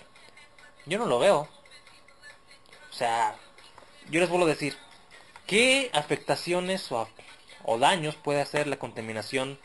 Yo 0.87 0.97
no 0.97 1.05
lo 1.05 1.19
veo. 1.19 1.47
O 2.89 2.93
sea, 2.93 3.35
yo 4.09 4.19
les 4.19 4.29
vuelvo 4.29 4.47
a 4.47 4.49
decir, 4.49 4.75
¿qué 5.45 5.91
afectaciones 5.93 6.91
o, 6.91 7.07
o 7.65 7.77
daños 7.77 8.15
puede 8.15 8.41
hacer 8.41 8.65
la 8.65 8.79
contaminación 8.79 9.59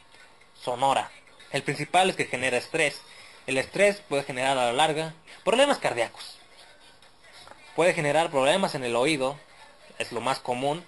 sonora? 0.52 1.10
El 1.52 1.62
principal 1.62 2.10
es 2.10 2.16
que 2.16 2.26
genera 2.26 2.58
estrés. 2.58 3.00
El 3.46 3.56
estrés 3.56 4.02
puede 4.10 4.24
generar 4.24 4.58
a 4.58 4.66
la 4.66 4.72
larga 4.74 5.14
problemas 5.42 5.78
cardíacos. 5.78 6.36
Puede 7.74 7.94
generar 7.94 8.30
problemas 8.30 8.74
en 8.74 8.84
el 8.84 8.94
oído, 8.94 9.38
es 9.98 10.12
lo 10.12 10.20
más 10.20 10.38
común. 10.38 10.84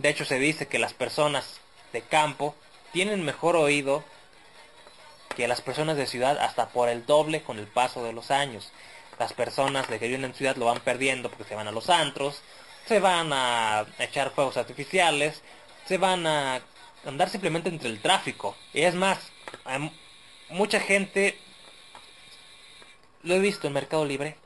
De 0.00 0.08
hecho 0.08 0.24
se 0.24 0.38
dice 0.38 0.66
que 0.66 0.78
las 0.78 0.94
personas 0.94 1.60
de 1.92 2.02
campo 2.02 2.54
tienen 2.92 3.24
mejor 3.24 3.56
oído 3.56 4.02
que 5.36 5.46
las 5.46 5.60
personas 5.60 5.96
de 5.96 6.06
ciudad 6.06 6.38
hasta 6.38 6.68
por 6.70 6.88
el 6.88 7.06
doble 7.06 7.42
con 7.42 7.58
el 7.58 7.66
paso 7.66 8.02
de 8.02 8.12
los 8.12 8.30
años 8.30 8.72
las 9.20 9.34
personas 9.34 9.86
de 9.88 9.98
que 9.98 10.08
viven 10.08 10.24
en 10.24 10.34
ciudad 10.34 10.56
lo 10.56 10.64
van 10.64 10.80
perdiendo 10.80 11.28
porque 11.28 11.44
se 11.44 11.54
van 11.54 11.68
a 11.68 11.72
los 11.72 11.90
antros, 11.90 12.40
se 12.86 13.00
van 13.00 13.30
a 13.34 13.84
echar 13.98 14.30
fuegos 14.30 14.56
artificiales, 14.56 15.42
se 15.84 15.98
van 15.98 16.26
a 16.26 16.62
andar 17.04 17.28
simplemente 17.28 17.68
entre 17.68 17.90
el 17.90 18.00
tráfico. 18.00 18.56
Y 18.72 18.80
es 18.80 18.94
más, 18.94 19.18
mucha 20.48 20.80
gente, 20.80 21.38
lo 23.22 23.34
he 23.34 23.40
visto 23.40 23.66
en 23.66 23.74
Mercado 23.74 24.06
Libre, 24.06 24.38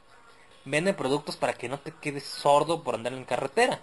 venden 0.64 0.96
productos 0.96 1.36
para 1.36 1.54
que 1.54 1.68
no 1.68 1.78
te 1.78 1.92
quedes 1.92 2.24
sordo 2.24 2.82
por 2.82 2.96
andar 2.96 3.12
en 3.12 3.24
carretera. 3.24 3.80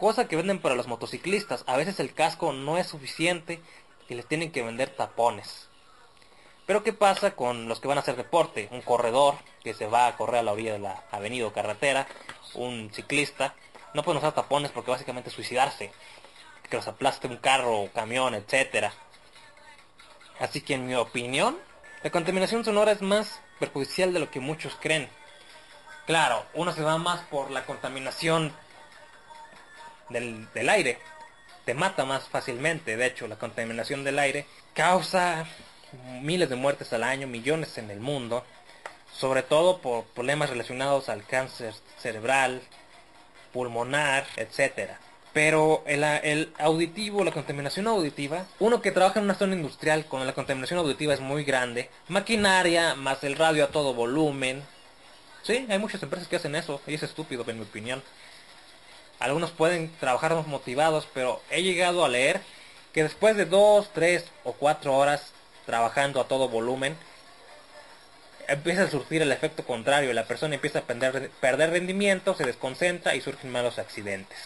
Cosa 0.00 0.26
que 0.28 0.36
venden 0.36 0.60
para 0.60 0.76
los 0.76 0.86
motociclistas. 0.86 1.62
A 1.66 1.76
veces 1.76 2.00
el 2.00 2.14
casco 2.14 2.54
no 2.54 2.78
es 2.78 2.86
suficiente 2.86 3.60
y 4.08 4.14
les 4.14 4.26
tienen 4.26 4.50
que 4.50 4.62
vender 4.62 4.88
tapones. 4.88 5.68
Pero 6.64 6.82
¿qué 6.82 6.94
pasa 6.94 7.32
con 7.32 7.68
los 7.68 7.80
que 7.80 7.88
van 7.88 7.98
a 7.98 8.00
hacer 8.00 8.16
deporte? 8.16 8.70
Un 8.70 8.80
corredor 8.80 9.34
que 9.62 9.74
se 9.74 9.86
va 9.86 10.06
a 10.06 10.16
correr 10.16 10.40
a 10.40 10.42
la 10.42 10.52
orilla 10.52 10.72
de 10.72 10.78
la 10.78 11.04
avenida 11.10 11.46
o 11.46 11.52
carretera, 11.52 12.06
un 12.54 12.90
ciclista, 12.94 13.54
no 13.92 14.02
pueden 14.02 14.16
usar 14.16 14.32
tapones 14.32 14.70
porque 14.70 14.90
básicamente 14.90 15.28
suicidarse, 15.28 15.92
que 16.70 16.76
los 16.76 16.88
aplaste 16.88 17.28
un 17.28 17.36
carro, 17.36 17.80
o 17.80 17.90
camión, 17.90 18.34
etc. 18.34 18.92
Así 20.38 20.62
que 20.62 20.76
en 20.76 20.86
mi 20.86 20.94
opinión, 20.94 21.58
la 22.02 22.08
contaminación 22.08 22.64
sonora 22.64 22.92
es 22.92 23.02
más 23.02 23.42
perjudicial 23.58 24.14
de 24.14 24.20
lo 24.20 24.30
que 24.30 24.40
muchos 24.40 24.78
creen. 24.80 25.10
Claro, 26.06 26.46
uno 26.54 26.72
se 26.72 26.82
va 26.82 26.96
más 26.96 27.20
por 27.28 27.50
la 27.50 27.66
contaminación 27.66 28.54
del, 30.10 30.52
del 30.52 30.68
aire, 30.68 30.98
te 31.64 31.74
mata 31.74 32.04
más 32.04 32.28
fácilmente, 32.28 32.96
de 32.96 33.06
hecho 33.06 33.28
la 33.28 33.36
contaminación 33.36 34.04
del 34.04 34.18
aire 34.18 34.46
causa 34.74 35.46
miles 36.22 36.48
de 36.48 36.56
muertes 36.56 36.92
al 36.92 37.02
año, 37.02 37.26
millones 37.26 37.78
en 37.78 37.90
el 37.90 38.00
mundo, 38.00 38.44
sobre 39.12 39.42
todo 39.42 39.78
por 39.78 40.04
problemas 40.04 40.50
relacionados 40.50 41.08
al 41.08 41.24
cáncer 41.26 41.74
cerebral, 41.98 42.62
pulmonar, 43.52 44.26
etcétera. 44.36 44.98
Pero 45.32 45.84
el, 45.86 46.02
el, 46.02 46.52
auditivo, 46.58 47.22
la 47.22 47.30
contaminación 47.30 47.86
auditiva, 47.86 48.46
uno 48.58 48.82
que 48.82 48.90
trabaja 48.90 49.20
en 49.20 49.26
una 49.26 49.36
zona 49.36 49.54
industrial 49.54 50.06
con 50.06 50.26
la 50.26 50.32
contaminación 50.32 50.80
auditiva 50.80 51.14
es 51.14 51.20
muy 51.20 51.44
grande, 51.44 51.88
maquinaria, 52.08 52.96
más 52.96 53.22
el 53.22 53.36
radio 53.36 53.64
a 53.64 53.68
todo 53.68 53.94
volumen. 53.94 54.62
Sí, 55.42 55.66
hay 55.68 55.78
muchas 55.78 56.02
empresas 56.02 56.26
que 56.26 56.36
hacen 56.36 56.56
eso, 56.56 56.80
y 56.86 56.94
es 56.94 57.02
estúpido 57.02 57.44
en 57.46 57.58
mi 57.58 57.62
opinión. 57.64 58.02
Algunos 59.20 59.50
pueden 59.50 59.92
trabajar 60.00 60.34
más 60.34 60.46
motivados, 60.46 61.06
pero 61.12 61.40
he 61.50 61.62
llegado 61.62 62.04
a 62.04 62.08
leer 62.08 62.40
que 62.92 63.02
después 63.02 63.36
de 63.36 63.44
dos, 63.44 63.90
tres 63.92 64.24
o 64.44 64.54
cuatro 64.54 64.96
horas 64.96 65.32
trabajando 65.66 66.20
a 66.20 66.26
todo 66.26 66.48
volumen, 66.48 66.96
empieza 68.48 68.84
a 68.84 68.90
surgir 68.90 69.22
el 69.22 69.30
efecto 69.30 69.64
contrario, 69.64 70.12
la 70.12 70.24
persona 70.24 70.54
empieza 70.54 70.80
a 70.80 70.82
perder, 70.82 71.70
rendimiento, 71.70 72.34
se 72.34 72.44
desconcentra 72.44 73.14
y 73.14 73.20
surgen 73.20 73.52
malos 73.52 73.78
accidentes. 73.78 74.38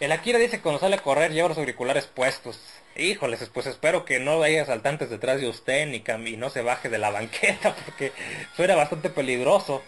El 0.00 0.10
Akira 0.10 0.38
dice 0.38 0.56
que 0.56 0.62
cuando 0.62 0.80
sale 0.80 0.96
a 0.96 1.02
correr 1.02 1.32
lleva 1.32 1.48
los 1.48 1.58
auriculares 1.58 2.06
puestos. 2.06 2.58
Híjoles, 2.96 3.48
pues 3.52 3.66
espero 3.66 4.04
que 4.04 4.18
no 4.18 4.42
haya 4.42 4.62
asaltantes 4.62 5.10
detrás 5.10 5.40
de 5.40 5.48
usted 5.48 5.86
ni 5.86 6.02
y 6.28 6.36
no 6.36 6.50
se 6.50 6.62
baje 6.62 6.88
de 6.88 6.98
la 6.98 7.10
banqueta 7.10 7.74
porque 7.84 8.12
suena 8.56 8.74
bastante 8.74 9.10
peligroso. 9.10 9.82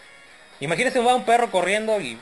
Imagínese 0.59 0.99
va 0.99 1.15
un 1.15 1.25
perro 1.25 1.51
corriendo 1.51 1.99
y... 1.99 2.17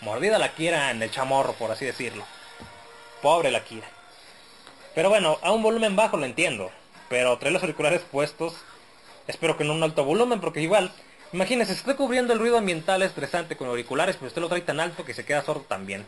Mordida 0.00 0.38
la 0.38 0.54
Kira 0.54 0.90
en 0.90 1.02
el 1.02 1.10
chamorro, 1.10 1.54
por 1.54 1.70
así 1.70 1.84
decirlo. 1.84 2.24
Pobre 3.22 3.50
la 3.50 3.64
Kira. 3.64 3.88
Pero 4.94 5.08
bueno, 5.08 5.38
a 5.42 5.52
un 5.52 5.62
volumen 5.62 5.96
bajo 5.96 6.16
lo 6.16 6.26
entiendo. 6.26 6.70
Pero 7.08 7.36
trae 7.38 7.52
los 7.52 7.62
auriculares 7.62 8.02
puestos. 8.02 8.54
Espero 9.26 9.56
que 9.56 9.64
no 9.64 9.72
un 9.72 9.82
alto 9.82 10.04
volumen, 10.04 10.40
porque 10.40 10.60
igual, 10.60 10.92
imagínense, 11.32 11.72
si 11.72 11.78
estoy 11.78 11.94
cubriendo 11.94 12.32
el 12.32 12.38
ruido 12.38 12.58
ambiental 12.58 13.02
estresante 13.02 13.56
con 13.56 13.68
auriculares, 13.68 14.16
pues 14.16 14.30
usted 14.30 14.42
lo 14.42 14.48
trae 14.48 14.60
tan 14.60 14.80
alto 14.80 15.04
que 15.04 15.14
se 15.14 15.24
queda 15.24 15.42
sordo 15.42 15.62
también. 15.62 16.06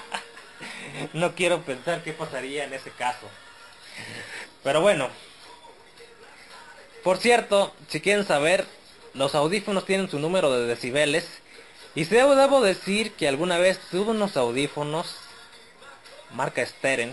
no 1.14 1.34
quiero 1.34 1.62
pensar 1.62 2.02
qué 2.02 2.12
pasaría 2.12 2.64
en 2.64 2.74
ese 2.74 2.90
caso. 2.90 3.26
Pero 4.62 4.80
bueno, 4.80 5.08
Por 7.02 7.16
cierto, 7.16 7.72
si 7.88 8.00
quieren 8.02 8.26
saber, 8.26 8.66
los 9.14 9.34
audífonos 9.34 9.86
tienen 9.86 10.10
su 10.10 10.18
número 10.18 10.52
de 10.52 10.66
decibeles. 10.66 11.26
Y 11.94 12.04
debo, 12.04 12.36
debo 12.36 12.60
decir 12.60 13.12
que 13.14 13.26
alguna 13.26 13.58
vez 13.58 13.80
tuve 13.90 14.10
unos 14.10 14.36
audífonos, 14.36 15.16
marca 16.32 16.64
Steren, 16.64 17.12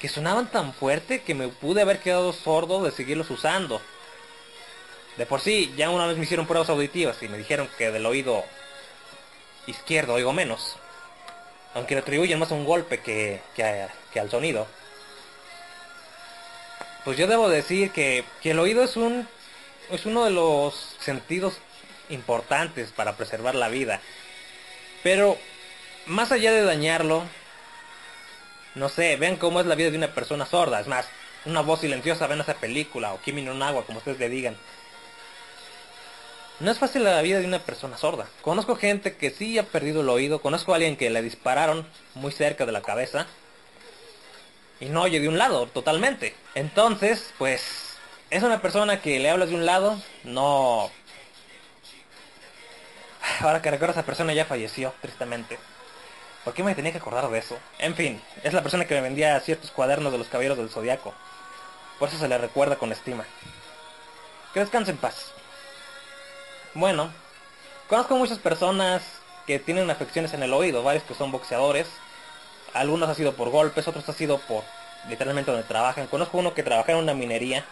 que 0.00 0.08
sonaban 0.08 0.50
tan 0.50 0.72
fuerte 0.72 1.22
que 1.22 1.34
me 1.34 1.48
pude 1.48 1.82
haber 1.82 2.00
quedado 2.00 2.32
sordo 2.32 2.82
de 2.82 2.90
seguirlos 2.90 3.30
usando. 3.30 3.80
De 5.16 5.26
por 5.26 5.40
sí, 5.40 5.72
ya 5.76 5.90
una 5.90 6.06
vez 6.06 6.16
me 6.16 6.24
hicieron 6.24 6.46
pruebas 6.46 6.70
auditivas 6.70 7.22
y 7.22 7.28
me 7.28 7.38
dijeron 7.38 7.68
que 7.78 7.90
del 7.90 8.06
oído 8.06 8.44
izquierdo 9.66 10.14
oigo 10.14 10.32
menos. 10.32 10.76
Aunque 11.74 11.94
le 11.94 12.00
atribuyen 12.00 12.38
más 12.38 12.50
a 12.50 12.54
un 12.54 12.64
golpe 12.64 13.00
que, 13.00 13.40
que, 13.54 14.20
al 14.20 14.30
sonido. 14.30 14.66
Pues 17.04 17.16
yo 17.16 17.26
debo 17.26 17.48
decir 17.48 17.90
que, 17.90 18.24
que 18.42 18.50
el 18.52 18.58
oído 18.58 18.82
es 18.82 18.96
un 18.96 19.28
es 19.90 20.04
uno 20.04 20.24
de 20.24 20.30
los 20.30 20.74
sentidos 21.00 21.54
importantes 22.08 22.90
para 22.92 23.16
preservar 23.16 23.54
la 23.54 23.68
vida. 23.68 24.00
Pero 25.02 25.38
más 26.06 26.32
allá 26.32 26.52
de 26.52 26.62
dañarlo, 26.62 27.22
no 28.74 28.88
sé, 28.88 29.16
vean 29.16 29.36
cómo 29.36 29.60
es 29.60 29.66
la 29.66 29.74
vida 29.74 29.90
de 29.90 29.98
una 29.98 30.14
persona 30.14 30.46
sorda. 30.46 30.80
Es 30.80 30.86
más, 30.86 31.08
una 31.44 31.60
voz 31.60 31.80
silenciosa, 31.80 32.26
ven 32.26 32.40
esa 32.40 32.54
película 32.54 33.12
o 33.12 33.20
Kimi 33.20 33.42
no 33.42 33.64
agua, 33.64 33.84
como 33.84 33.98
ustedes 33.98 34.18
le 34.18 34.28
digan. 34.28 34.56
No 36.60 36.72
es 36.72 36.78
fácil 36.78 37.04
la 37.04 37.22
vida 37.22 37.38
de 37.38 37.46
una 37.46 37.60
persona 37.60 37.96
sorda. 37.96 38.26
Conozco 38.42 38.74
gente 38.74 39.16
que 39.16 39.30
sí 39.30 39.58
ha 39.58 39.62
perdido 39.62 40.00
el 40.00 40.08
oído. 40.08 40.40
Conozco 40.40 40.72
a 40.72 40.76
alguien 40.76 40.96
que 40.96 41.08
le 41.08 41.22
dispararon 41.22 41.86
muy 42.14 42.32
cerca 42.32 42.66
de 42.66 42.72
la 42.72 42.82
cabeza. 42.82 43.26
Y 44.80 44.86
no 44.86 45.02
oye 45.02 45.20
de 45.20 45.28
un 45.28 45.38
lado, 45.38 45.66
totalmente. 45.66 46.34
Entonces, 46.56 47.32
pues, 47.38 47.96
es 48.30 48.42
una 48.42 48.60
persona 48.60 49.00
que 49.00 49.20
le 49.20 49.30
hablas 49.30 49.50
de 49.50 49.54
un 49.54 49.66
lado, 49.66 50.00
no... 50.24 50.90
Ahora 53.40 53.62
que 53.62 53.70
recuerdo 53.70 53.92
esa 53.92 54.04
persona 54.04 54.32
ya 54.32 54.44
falleció, 54.44 54.92
tristemente. 55.00 55.58
¿Por 56.44 56.54
qué 56.54 56.62
me 56.62 56.74
tenía 56.74 56.92
que 56.92 56.98
acordar 56.98 57.28
de 57.28 57.38
eso? 57.38 57.58
En 57.78 57.94
fin, 57.94 58.22
es 58.42 58.52
la 58.52 58.62
persona 58.62 58.86
que 58.86 58.94
me 58.94 59.00
vendía 59.00 59.38
ciertos 59.40 59.70
cuadernos 59.70 60.12
de 60.12 60.18
los 60.18 60.28
caballeros 60.28 60.58
del 60.58 60.70
zodiaco. 60.70 61.14
Por 61.98 62.08
eso 62.08 62.18
se 62.18 62.28
le 62.28 62.38
recuerda 62.38 62.76
con 62.76 62.92
estima. 62.92 63.24
Que 64.54 64.60
descanse 64.60 64.92
en 64.92 64.96
paz. 64.96 65.32
Bueno, 66.74 67.12
conozco 67.88 68.16
muchas 68.16 68.38
personas 68.38 69.02
que 69.46 69.58
tienen 69.58 69.90
afecciones 69.90 70.32
en 70.32 70.42
el 70.42 70.52
oído, 70.52 70.82
varios 70.82 71.04
que 71.04 71.14
son 71.14 71.32
boxeadores. 71.32 71.88
Algunos 72.72 73.08
ha 73.08 73.14
sido 73.14 73.34
por 73.34 73.50
golpes, 73.50 73.88
otros 73.88 74.08
ha 74.08 74.12
sido 74.12 74.38
por 74.38 74.62
literalmente 75.08 75.50
donde 75.50 75.66
trabajan. 75.66 76.06
Conozco 76.06 76.38
uno 76.38 76.54
que 76.54 76.62
trabaja 76.62 76.92
en 76.92 76.98
una 76.98 77.14
minería 77.14 77.64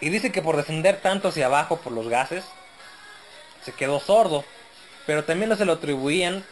y 0.00 0.08
dice 0.10 0.32
que 0.32 0.42
por 0.42 0.56
descender 0.56 1.00
tanto 1.00 1.28
hacia 1.28 1.46
abajo 1.46 1.78
por 1.78 1.92
los 1.92 2.08
gases, 2.08 2.44
se 3.66 3.72
quedó 3.72 4.00
sordo. 4.00 4.44
Pero 5.04 5.24
también 5.24 5.50
no 5.50 5.56
se 5.56 5.66
lo 5.66 5.74
atribuían 5.74 6.42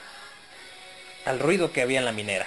al 1.24 1.38
ruido 1.38 1.72
que 1.72 1.80
había 1.80 1.98
en 1.98 2.04
la 2.04 2.12
minera. 2.12 2.46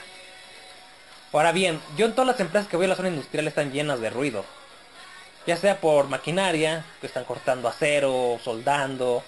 Ahora 1.33 1.51
bien, 1.51 1.81
yo 1.97 2.05
en 2.05 2.13
todas 2.13 2.27
las 2.27 2.39
empresas 2.39 2.69
que 2.69 2.77
voy 2.77 2.85
a 2.85 2.89
la 2.89 2.95
zona 2.95 3.09
industrial 3.09 3.47
están 3.47 3.71
llenas 3.71 3.99
de 3.99 4.11
ruido 4.11 4.45
ya 5.47 5.55
sea 5.55 5.79
por 5.79 6.09
maquinaria, 6.09 6.83
que 6.99 7.07
están 7.07 7.23
cortando 7.23 7.69
acero, 7.69 8.37
soldando, 8.43 9.23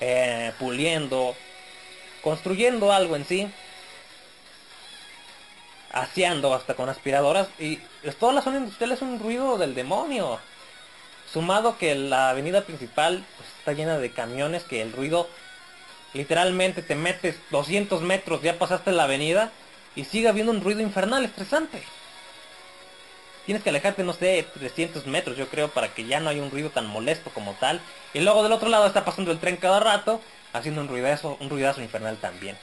eh, 0.00 0.52
puliendo, 0.58 1.34
construyendo 2.22 2.92
algo 2.92 3.16
en 3.16 3.24
sí, 3.24 3.50
haciendo 5.90 6.52
hasta 6.54 6.74
con 6.74 6.90
aspiradoras, 6.90 7.48
y 7.58 7.76
toda 8.20 8.34
la 8.34 8.42
zona 8.42 8.58
industrial 8.58 8.92
es 8.92 9.00
un 9.00 9.18
ruido 9.18 9.56
del 9.56 9.74
demonio. 9.74 10.38
Sumado 11.32 11.78
que 11.78 11.94
la 11.94 12.28
avenida 12.28 12.60
principal 12.60 13.24
pues, 13.38 13.48
está 13.62 13.72
llena 13.72 13.98
de 13.98 14.10
camiones, 14.10 14.64
que 14.64 14.82
el 14.82 14.92
ruido 14.92 15.28
literalmente 16.14 16.82
te 16.82 16.94
metes 16.94 17.36
200 17.50 18.02
metros, 18.02 18.42
ya 18.42 18.58
pasaste 18.58 18.92
la 18.92 19.04
avenida, 19.04 19.50
y 19.94 20.04
sigue 20.04 20.28
habiendo 20.28 20.52
un 20.52 20.60
ruido 20.60 20.80
infernal, 20.80 21.24
estresante 21.24 21.82
tienes 23.46 23.62
que 23.62 23.70
alejarte, 23.70 24.04
no 24.04 24.12
sé, 24.12 24.46
300 24.54 25.06
metros, 25.06 25.36
yo 25.36 25.48
creo, 25.48 25.68
para 25.68 25.88
que 25.88 26.04
ya 26.04 26.20
no 26.20 26.30
haya 26.30 26.42
un 26.42 26.50
ruido 26.50 26.70
tan 26.70 26.86
molesto 26.86 27.30
como 27.30 27.52
tal. 27.54 27.80
Y 28.14 28.20
luego 28.20 28.42
del 28.42 28.52
otro 28.52 28.68
lado 28.68 28.86
está 28.86 29.04
pasando 29.04 29.32
el 29.32 29.38
tren 29.38 29.56
cada 29.56 29.80
rato, 29.80 30.20
haciendo 30.52 30.80
un 30.80 30.88
ruidazo, 30.88 31.36
un 31.40 31.50
ruidazo 31.50 31.82
infernal 31.82 32.16
también. 32.18 32.56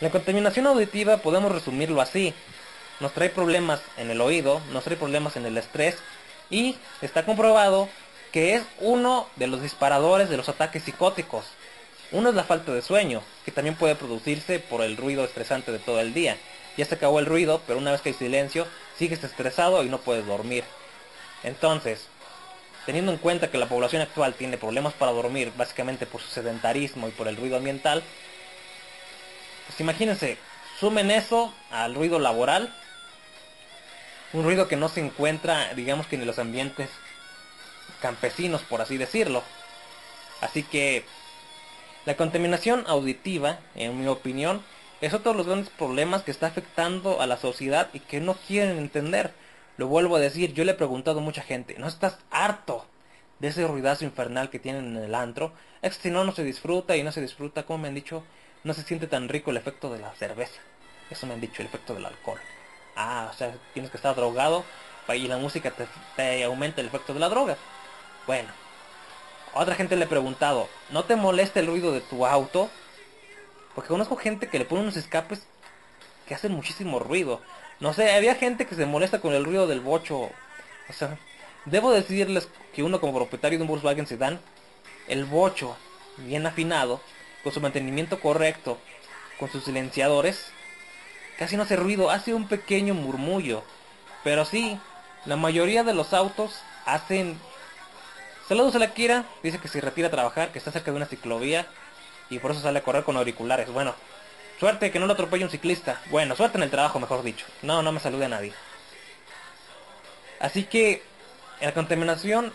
La 0.00 0.10
contaminación 0.10 0.66
auditiva 0.66 1.18
podemos 1.18 1.52
resumirlo 1.52 2.00
así. 2.00 2.34
Nos 3.00 3.12
trae 3.12 3.30
problemas 3.30 3.80
en 3.96 4.10
el 4.10 4.20
oído, 4.20 4.60
nos 4.72 4.84
trae 4.84 4.96
problemas 4.96 5.36
en 5.36 5.46
el 5.46 5.58
estrés 5.58 5.96
y 6.50 6.76
está 7.00 7.24
comprobado 7.24 7.88
que 8.32 8.54
es 8.54 8.62
uno 8.80 9.28
de 9.36 9.46
los 9.46 9.62
disparadores 9.62 10.30
de 10.30 10.38
los 10.38 10.48
ataques 10.48 10.82
psicóticos. 10.82 11.44
Uno 12.10 12.30
es 12.30 12.34
la 12.34 12.44
falta 12.44 12.72
de 12.72 12.82
sueño, 12.82 13.22
que 13.44 13.52
también 13.52 13.76
puede 13.76 13.94
producirse 13.94 14.58
por 14.58 14.82
el 14.82 14.96
ruido 14.96 15.24
estresante 15.24 15.70
de 15.70 15.78
todo 15.78 16.00
el 16.00 16.14
día. 16.14 16.36
Ya 16.76 16.86
se 16.86 16.94
acabó 16.94 17.20
el 17.20 17.26
ruido, 17.26 17.60
pero 17.66 17.78
una 17.78 17.92
vez 17.92 18.00
que 18.00 18.08
hay 18.08 18.14
silencio, 18.14 18.66
sigues 18.98 19.22
estresado 19.22 19.84
y 19.84 19.88
no 19.88 19.98
puedes 19.98 20.26
dormir. 20.26 20.64
Entonces, 21.44 22.06
teniendo 22.86 23.12
en 23.12 23.18
cuenta 23.18 23.50
que 23.50 23.58
la 23.58 23.68
población 23.68 24.02
actual 24.02 24.34
tiene 24.34 24.56
problemas 24.56 24.94
para 24.94 25.12
dormir, 25.12 25.52
básicamente 25.56 26.06
por 26.06 26.22
su 26.22 26.28
sedentarismo 26.28 27.08
y 27.08 27.12
por 27.12 27.28
el 27.28 27.36
ruido 27.36 27.58
ambiental, 27.58 28.02
pues 29.66 29.80
imagínense, 29.80 30.38
sumen 30.80 31.10
eso 31.10 31.52
al 31.70 31.94
ruido 31.94 32.18
laboral, 32.18 32.74
un 34.32 34.44
ruido 34.44 34.68
que 34.68 34.76
no 34.76 34.88
se 34.88 35.00
encuentra, 35.00 35.74
digamos 35.74 36.06
que 36.06 36.16
en 36.16 36.26
los 36.26 36.38
ambientes 36.38 36.88
campesinos, 38.02 38.62
por 38.62 38.82
así 38.82 38.98
decirlo. 38.98 39.42
Así 40.42 40.62
que 40.62 41.04
la 42.04 42.16
contaminación 42.16 42.84
auditiva, 42.88 43.60
en 43.74 43.98
mi 43.98 44.08
opinión, 44.08 44.62
es 45.00 45.14
otro 45.14 45.32
de 45.32 45.38
los 45.38 45.46
grandes 45.46 45.70
problemas 45.70 46.22
que 46.22 46.30
está 46.30 46.48
afectando 46.48 47.20
a 47.20 47.26
la 47.26 47.36
sociedad 47.36 47.88
y 47.92 48.00
que 48.00 48.20
no 48.20 48.34
quieren 48.34 48.76
entender. 48.76 49.32
Lo 49.76 49.86
vuelvo 49.86 50.16
a 50.16 50.20
decir, 50.20 50.52
yo 50.52 50.64
le 50.64 50.72
he 50.72 50.74
preguntado 50.74 51.20
a 51.20 51.22
mucha 51.22 51.42
gente, 51.42 51.76
¿no 51.78 51.88
estás 51.88 52.18
harto 52.30 52.86
de 53.38 53.48
ese 53.48 53.66
ruidazo 53.66 54.04
infernal 54.04 54.50
que 54.50 54.58
tienen 54.58 54.96
en 54.96 55.04
el 55.04 55.14
antro? 55.14 55.52
Es 55.80 55.96
que 55.96 56.02
si 56.02 56.10
no, 56.10 56.24
no 56.24 56.32
se 56.32 56.44
disfruta 56.44 56.96
y 56.96 57.02
no 57.02 57.12
se 57.12 57.20
disfruta, 57.20 57.62
como 57.62 57.78
me 57.78 57.88
han 57.88 57.94
dicho, 57.94 58.22
no 58.64 58.74
se 58.74 58.82
siente 58.82 59.06
tan 59.06 59.28
rico 59.28 59.50
el 59.50 59.56
efecto 59.56 59.92
de 59.92 60.00
la 60.00 60.12
cerveza. 60.12 60.60
Eso 61.10 61.26
me 61.26 61.34
han 61.34 61.40
dicho, 61.40 61.62
el 61.62 61.68
efecto 61.68 61.94
del 61.94 62.04
alcohol. 62.04 62.38
Ah, 62.96 63.28
o 63.32 63.36
sea, 63.36 63.54
tienes 63.72 63.90
que 63.90 63.96
estar 63.96 64.14
drogado 64.14 64.64
y 65.08 65.26
la 65.26 65.36
música 65.36 65.70
te, 65.70 65.86
te 66.16 66.44
aumenta 66.44 66.80
el 66.80 66.86
efecto 66.88 67.14
de 67.14 67.20
la 67.20 67.28
droga. 67.28 67.56
Bueno, 68.26 68.48
otra 69.54 69.74
gente 69.74 69.96
le 69.96 70.04
he 70.04 70.08
preguntado, 70.08 70.68
¿no 70.90 71.04
te 71.04 71.16
molesta 71.16 71.60
el 71.60 71.66
ruido 71.66 71.92
de 71.92 72.00
tu 72.00 72.24
auto? 72.24 72.70
Porque 73.74 73.88
conozco 73.88 74.16
gente 74.16 74.48
que 74.48 74.58
le 74.58 74.64
pone 74.64 74.82
unos 74.82 74.96
escapes 74.96 75.42
que 76.26 76.34
hacen 76.34 76.52
muchísimo 76.52 77.00
ruido. 77.00 77.40
No 77.80 77.92
sé, 77.92 78.12
había 78.12 78.36
gente 78.36 78.66
que 78.66 78.76
se 78.76 78.86
molesta 78.86 79.20
con 79.20 79.34
el 79.34 79.44
ruido 79.44 79.66
del 79.66 79.80
bocho. 79.80 80.30
O 80.88 80.92
sea, 80.92 81.18
debo 81.64 81.90
decirles 81.90 82.48
que 82.74 82.82
uno 82.82 83.00
como 83.00 83.14
propietario 83.14 83.58
de 83.58 83.62
un 83.62 83.68
Volkswagen 83.68 84.06
Sedan, 84.06 84.40
el 85.08 85.24
bocho 85.24 85.76
bien 86.18 86.46
afinado, 86.46 87.00
con 87.42 87.52
su 87.52 87.60
mantenimiento 87.60 88.20
correcto, 88.20 88.78
con 89.38 89.50
sus 89.50 89.64
silenciadores, 89.64 90.52
casi 91.38 91.56
no 91.56 91.64
hace 91.64 91.74
ruido, 91.76 92.10
hace 92.10 92.34
un 92.34 92.46
pequeño 92.46 92.94
murmullo. 92.94 93.64
Pero 94.22 94.44
sí, 94.44 94.78
la 95.24 95.36
mayoría 95.36 95.82
de 95.82 95.94
los 95.94 96.12
autos 96.12 96.60
hacen... 96.86 97.36
Saludos 98.48 98.74
a 98.74 98.80
la 98.80 98.92
Kira, 98.92 99.24
dice 99.42 99.58
que 99.58 99.68
se 99.68 99.80
retira 99.80 100.08
a 100.08 100.10
trabajar, 100.10 100.50
que 100.50 100.58
está 100.58 100.72
cerca 100.72 100.90
de 100.90 100.96
una 100.96 101.06
ciclovía 101.06 101.66
y 102.28 102.40
por 102.40 102.50
eso 102.50 102.60
sale 102.60 102.80
a 102.80 102.82
correr 102.82 103.04
con 103.04 103.16
auriculares. 103.16 103.70
Bueno, 103.70 103.94
suerte 104.58 104.90
que 104.90 104.98
no 104.98 105.06
lo 105.06 105.12
atropelle 105.12 105.44
un 105.44 105.50
ciclista. 105.50 106.00
Bueno, 106.10 106.34
suerte 106.34 106.58
en 106.58 106.64
el 106.64 106.70
trabajo, 106.70 106.98
mejor 106.98 107.22
dicho. 107.22 107.46
No, 107.62 107.82
no 107.82 107.92
me 107.92 108.00
salude 108.00 108.24
a 108.24 108.28
nadie. 108.28 108.52
Así 110.40 110.64
que 110.64 111.02
la 111.60 111.72
contaminación 111.72 112.52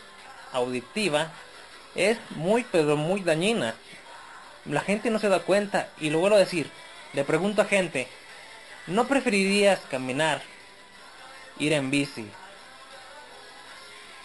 auditiva 0.51 1.31
es 1.95 2.17
muy, 2.31 2.65
pero 2.69 2.97
muy 2.97 3.21
dañina. 3.21 3.73
La 4.65 4.81
gente 4.81 5.09
no 5.09 5.19
se 5.19 5.29
da 5.29 5.39
cuenta. 5.39 5.87
Y 6.01 6.09
lo 6.09 6.19
vuelvo 6.19 6.35
a 6.35 6.39
decir, 6.39 6.69
le 7.13 7.23
pregunto 7.23 7.61
a 7.61 7.65
gente, 7.65 8.09
¿no 8.87 9.07
preferirías 9.07 9.79
caminar, 9.89 10.41
ir 11.59 11.71
en 11.71 11.89
bici? 11.89 12.29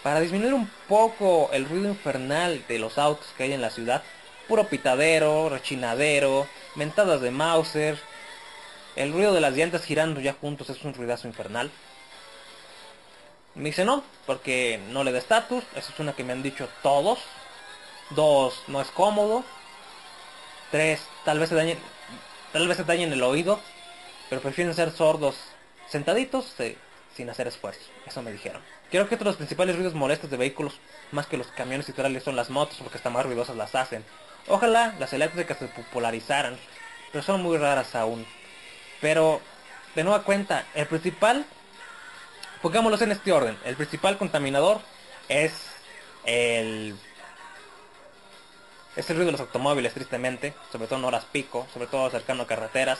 Para 0.03 0.19
disminuir 0.19 0.53
un 0.53 0.69
poco 0.89 1.49
el 1.53 1.65
ruido 1.65 1.87
infernal 1.87 2.63
de 2.67 2.77
los 2.77 2.97
autos 2.97 3.25
que 3.37 3.43
hay 3.43 3.53
en 3.53 3.61
la 3.61 3.69
ciudad, 3.69 4.03
puro 4.49 4.67
pitadero, 4.67 5.47
rechinadero, 5.47 6.45
mentadas 6.75 7.21
de 7.21 7.31
Mauser. 7.31 7.97
El 8.97 9.13
ruido 9.13 9.33
de 9.33 9.39
las 9.39 9.55
llantas 9.55 9.85
girando 9.85 10.19
ya 10.19 10.33
juntos 10.33 10.69
es 10.69 10.83
un 10.83 10.93
ruidazo 10.93 11.27
infernal. 11.27 11.71
Me 13.55 13.69
dice 13.69 13.85
no, 13.85 14.03
porque 14.25 14.79
no 14.89 15.05
le 15.05 15.13
da 15.13 15.19
estatus. 15.19 15.63
Esa 15.75 15.93
es 15.93 15.99
una 15.99 16.13
que 16.13 16.25
me 16.25 16.33
han 16.33 16.43
dicho 16.43 16.67
todos. 16.81 17.19
Dos, 18.09 18.61
no 18.67 18.81
es 18.81 18.89
cómodo. 18.89 19.45
Tres, 20.69 21.01
tal 21.23 21.39
vez 21.39 21.49
se 21.49 21.55
dañen, 21.55 21.77
tal 22.51 22.67
vez 22.67 22.75
se 22.75 22.83
dañen 22.83 23.13
el 23.13 23.23
oído. 23.23 23.59
Pero 24.29 24.41
prefieren 24.41 24.73
ser 24.73 24.91
sordos 24.91 25.35
sentaditos, 25.87 26.53
sin 27.15 27.29
hacer 27.29 27.47
esfuerzo. 27.47 27.81
Eso 28.05 28.21
me 28.21 28.31
dijeron. 28.31 28.61
Creo 28.89 29.07
que 29.07 29.15
otros 29.15 29.27
los 29.27 29.35
principales 29.37 29.75
ruidos 29.75 29.93
molestos 29.93 30.29
de 30.29 30.37
vehículos, 30.37 30.79
más 31.11 31.27
que 31.27 31.37
los 31.37 31.47
camiones 31.47 31.89
y 31.89 31.93
trales, 31.93 32.23
son 32.23 32.35
las 32.35 32.49
motos, 32.49 32.77
porque 32.79 32.97
hasta 32.97 33.09
más 33.09 33.25
ruidosas 33.25 33.55
las 33.55 33.75
hacen. 33.75 34.03
Ojalá 34.47 34.95
las 34.99 35.13
eléctricas 35.13 35.57
se 35.57 35.67
popularizaran, 35.67 36.57
pero 37.11 37.23
son 37.23 37.41
muy 37.41 37.57
raras 37.57 37.95
aún. 37.95 38.25
Pero, 39.01 39.41
de 39.95 40.03
nueva 40.03 40.23
cuenta, 40.23 40.65
el 40.73 40.87
principal, 40.87 41.45
pongámoslos 42.61 43.01
en 43.01 43.11
este 43.11 43.31
orden, 43.31 43.57
el 43.65 43.75
principal 43.75 44.17
contaminador 44.17 44.81
es 45.29 45.53
el 46.25 46.95
es 48.95 49.09
el 49.09 49.15
ruido 49.15 49.27
de 49.27 49.31
los 49.33 49.41
automóviles, 49.41 49.93
tristemente, 49.93 50.53
sobre 50.71 50.85
todo 50.85 50.99
en 50.99 51.05
horas 51.05 51.25
pico, 51.31 51.65
sobre 51.73 51.87
todo 51.87 52.11
cercano 52.11 52.43
a 52.43 52.47
carreteras. 52.47 52.99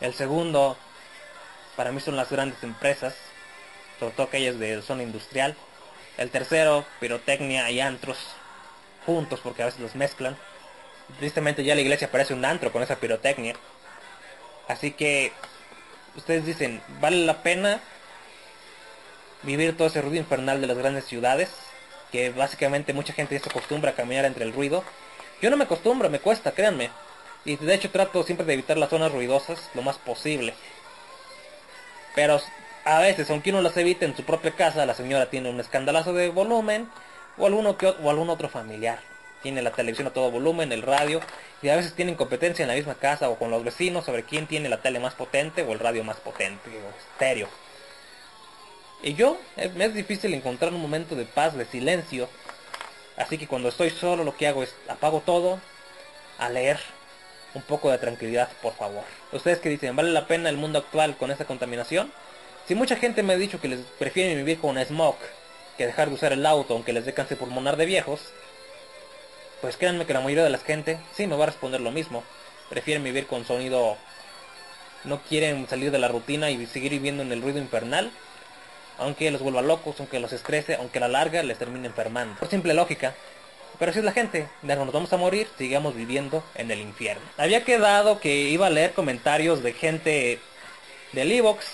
El 0.00 0.12
segundo, 0.12 0.76
para 1.76 1.92
mí 1.92 2.00
son 2.00 2.16
las 2.16 2.30
grandes 2.30 2.62
empresas, 2.62 3.14
sobre 4.00 4.14
todo 4.14 4.26
aquellas 4.26 4.58
de 4.58 4.82
zona 4.82 5.02
industrial. 5.02 5.54
El 6.16 6.30
tercero, 6.30 6.84
pirotecnia 6.98 7.70
y 7.70 7.80
antros 7.80 8.18
juntos, 9.06 9.40
porque 9.42 9.62
a 9.62 9.66
veces 9.66 9.80
los 9.80 9.94
mezclan. 9.94 10.36
Tristemente 11.18 11.62
ya 11.62 11.74
la 11.74 11.82
iglesia 11.82 12.10
parece 12.10 12.34
un 12.34 12.44
antro 12.44 12.72
con 12.72 12.82
esa 12.82 12.96
pirotecnia. 12.96 13.54
Así 14.68 14.92
que, 14.92 15.32
ustedes 16.16 16.46
dicen, 16.46 16.82
¿vale 17.00 17.24
la 17.24 17.42
pena 17.42 17.80
vivir 19.42 19.76
todo 19.76 19.88
ese 19.88 20.00
ruido 20.00 20.16
infernal 20.16 20.60
de 20.60 20.66
las 20.66 20.78
grandes 20.78 21.04
ciudades? 21.04 21.50
Que 22.10 22.30
básicamente 22.30 22.92
mucha 22.92 23.12
gente 23.12 23.36
ya 23.36 23.42
se 23.42 23.50
acostumbra 23.50 23.90
a 23.90 23.94
caminar 23.94 24.24
entre 24.24 24.44
el 24.44 24.52
ruido. 24.52 24.82
Yo 25.42 25.50
no 25.50 25.56
me 25.56 25.64
acostumbro, 25.64 26.10
me 26.10 26.20
cuesta, 26.20 26.52
créanme. 26.52 26.90
Y 27.44 27.56
de 27.56 27.74
hecho 27.74 27.90
trato 27.90 28.22
siempre 28.22 28.46
de 28.46 28.54
evitar 28.54 28.76
las 28.76 28.90
zonas 28.90 29.12
ruidosas 29.12 29.70
lo 29.74 29.82
más 29.82 29.98
posible. 29.98 30.54
Pero 32.14 32.40
a 32.90 32.98
veces, 32.98 33.30
aunque 33.30 33.50
uno 33.50 33.62
las 33.62 33.76
evite 33.76 34.04
en 34.04 34.16
su 34.16 34.24
propia 34.24 34.50
casa, 34.50 34.84
la 34.84 34.94
señora 34.94 35.30
tiene 35.30 35.48
un 35.48 35.60
escandalazo 35.60 36.12
de 36.12 36.28
volumen 36.28 36.88
o, 37.38 37.46
alguno 37.46 37.76
o 38.02 38.10
algún 38.10 38.30
otro 38.30 38.48
familiar. 38.48 38.98
Tiene 39.42 39.62
la 39.62 39.70
televisión 39.70 40.08
a 40.08 40.12
todo 40.12 40.32
volumen, 40.32 40.72
el 40.72 40.82
radio, 40.82 41.20
y 41.62 41.68
a 41.68 41.76
veces 41.76 41.94
tienen 41.94 42.16
competencia 42.16 42.64
en 42.64 42.68
la 42.68 42.74
misma 42.74 42.96
casa 42.96 43.30
o 43.30 43.38
con 43.38 43.52
los 43.52 43.62
vecinos 43.62 44.06
sobre 44.06 44.24
quién 44.24 44.48
tiene 44.48 44.68
la 44.68 44.82
tele 44.82 44.98
más 44.98 45.14
potente 45.14 45.62
o 45.62 45.72
el 45.72 45.78
radio 45.78 46.02
más 46.02 46.16
potente 46.16 46.68
o 46.68 47.12
estéreo. 47.12 47.48
Y 49.04 49.14
yo, 49.14 49.38
me 49.76 49.84
es 49.84 49.94
difícil 49.94 50.34
encontrar 50.34 50.74
un 50.74 50.82
momento 50.82 51.14
de 51.14 51.26
paz, 51.26 51.56
de 51.56 51.66
silencio. 51.66 52.28
Así 53.16 53.38
que 53.38 53.46
cuando 53.46 53.68
estoy 53.68 53.90
solo 53.90 54.24
lo 54.24 54.36
que 54.36 54.48
hago 54.48 54.64
es 54.64 54.74
apago 54.88 55.22
todo, 55.24 55.60
a 56.38 56.48
leer 56.48 56.80
un 57.54 57.62
poco 57.62 57.88
de 57.92 57.98
tranquilidad, 57.98 58.48
por 58.60 58.74
favor. 58.74 59.04
Ustedes 59.30 59.60
que 59.60 59.68
dicen, 59.68 59.94
¿vale 59.94 60.10
la 60.10 60.26
pena 60.26 60.48
el 60.48 60.56
mundo 60.56 60.80
actual 60.80 61.16
con 61.16 61.30
esta 61.30 61.44
contaminación? 61.44 62.10
Si 62.66 62.74
mucha 62.74 62.96
gente 62.96 63.22
me 63.22 63.32
ha 63.32 63.36
dicho 63.36 63.60
que 63.60 63.68
les 63.68 63.80
prefieren 63.98 64.36
vivir 64.36 64.60
con 64.60 64.78
smog 64.78 65.16
que 65.76 65.86
dejar 65.86 66.08
de 66.08 66.14
usar 66.14 66.32
el 66.32 66.44
auto 66.46 66.74
aunque 66.74 66.92
les 66.92 67.04
dé 67.04 67.14
cáncer 67.14 67.38
pulmonar 67.38 67.76
de 67.76 67.86
viejos, 67.86 68.20
pues 69.60 69.76
créanme 69.76 70.06
que 70.06 70.14
la 70.14 70.20
mayoría 70.20 70.44
de 70.44 70.50
la 70.50 70.58
gente 70.58 70.98
sí 71.14 71.26
me 71.26 71.36
va 71.36 71.44
a 71.44 71.46
responder 71.46 71.80
lo 71.80 71.90
mismo. 71.90 72.22
Prefieren 72.68 73.02
vivir 73.02 73.26
con 73.26 73.44
sonido, 73.44 73.96
no 75.04 75.20
quieren 75.22 75.68
salir 75.68 75.90
de 75.90 75.98
la 75.98 76.08
rutina 76.08 76.50
y 76.50 76.66
seguir 76.66 76.92
viviendo 76.92 77.22
en 77.22 77.32
el 77.32 77.42
ruido 77.42 77.58
infernal, 77.58 78.10
aunque 78.98 79.30
los 79.30 79.42
vuelva 79.42 79.62
locos, 79.62 79.96
aunque 79.98 80.20
los 80.20 80.32
estrese, 80.32 80.76
aunque 80.76 80.98
a 80.98 81.02
la 81.02 81.08
larga 81.08 81.42
les 81.42 81.58
termine 81.58 81.88
enfermando. 81.88 82.38
Por 82.38 82.48
simple 82.48 82.74
lógica. 82.74 83.14
Pero 83.78 83.92
si 83.92 84.00
es 84.00 84.04
la 84.04 84.12
gente, 84.12 84.46
de 84.60 84.76
nos 84.76 84.92
vamos 84.92 85.12
a 85.12 85.16
morir, 85.16 85.48
sigamos 85.56 85.94
viviendo 85.94 86.44
en 86.54 86.70
el 86.70 86.80
infierno. 86.80 87.22
Había 87.38 87.64
quedado 87.64 88.20
que 88.20 88.34
iba 88.34 88.66
a 88.66 88.70
leer 88.70 88.92
comentarios 88.92 89.62
de 89.62 89.72
gente 89.72 90.38
del 91.12 91.32
Evox 91.32 91.66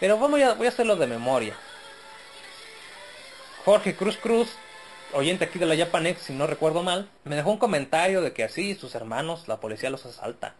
pero 0.00 0.18
vamos 0.18 0.40
voy 0.56 0.66
a 0.66 0.68
hacerlo 0.68 0.96
de 0.96 1.06
memoria. 1.06 1.56
Jorge 3.64 3.96
Cruz 3.96 4.16
Cruz, 4.16 4.48
oyente 5.12 5.44
aquí 5.44 5.58
de 5.58 5.66
la 5.66 5.76
Japanex, 5.76 6.22
si 6.22 6.32
no 6.32 6.46
recuerdo 6.46 6.84
mal, 6.84 7.10
me 7.24 7.34
dejó 7.34 7.50
un 7.50 7.58
comentario 7.58 8.20
de 8.22 8.32
que 8.32 8.44
así 8.44 8.76
sus 8.76 8.94
hermanos, 8.94 9.48
la 9.48 9.58
policía 9.58 9.90
los 9.90 10.06
asalta. 10.06 10.54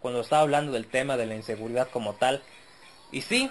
Cuando 0.00 0.20
estaba 0.20 0.42
hablando 0.42 0.72
del 0.72 0.86
tema 0.86 1.16
de 1.16 1.24
la 1.24 1.34
inseguridad 1.34 1.88
como 1.88 2.14
tal. 2.14 2.42
Y 3.12 3.22
sí, 3.22 3.50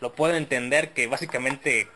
lo 0.00 0.14
puedo 0.14 0.34
entender 0.34 0.94
que 0.94 1.06
básicamente, 1.06 1.88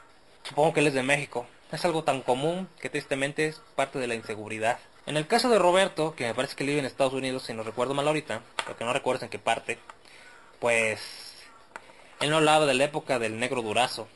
supongo 0.43 0.75
que 0.75 0.81
él 0.81 0.89
es 0.89 0.95
de 0.95 1.03
México. 1.03 1.47
Es 1.73 1.83
algo 1.87 2.05
tan 2.05 2.21
común 2.21 2.69
que 2.81 2.91
tristemente 2.91 3.47
es 3.47 3.63
parte 3.75 3.99
de 3.99 4.07
la 4.07 4.15
inseguridad. 4.15 4.79
En 5.07 5.17
el 5.17 5.27
caso 5.27 5.49
de 5.49 5.59
Roberto, 5.59 6.15
que 6.15 6.27
me 6.27 6.35
parece 6.35 6.57
que 6.57 6.65
vive 6.65 6.79
en 6.79 6.85
Estados 6.85 7.15
Unidos, 7.15 7.45
si 7.45 7.55
no 7.55 7.63
recuerdo 7.63 7.95
mal 7.95 8.07
ahorita, 8.07 8.43
porque 8.67 8.85
no 8.85 8.93
recuerdo 8.93 9.25
en 9.25 9.31
qué 9.31 9.39
parte, 9.39 9.79
pues 10.61 11.32
él 12.23 12.31
no 12.31 12.37
hablaba 12.37 12.67
de 12.67 12.75
la 12.75 12.85
época 12.85 13.19
del 13.19 13.41
negro 13.41 13.63
durazo. 13.63 14.07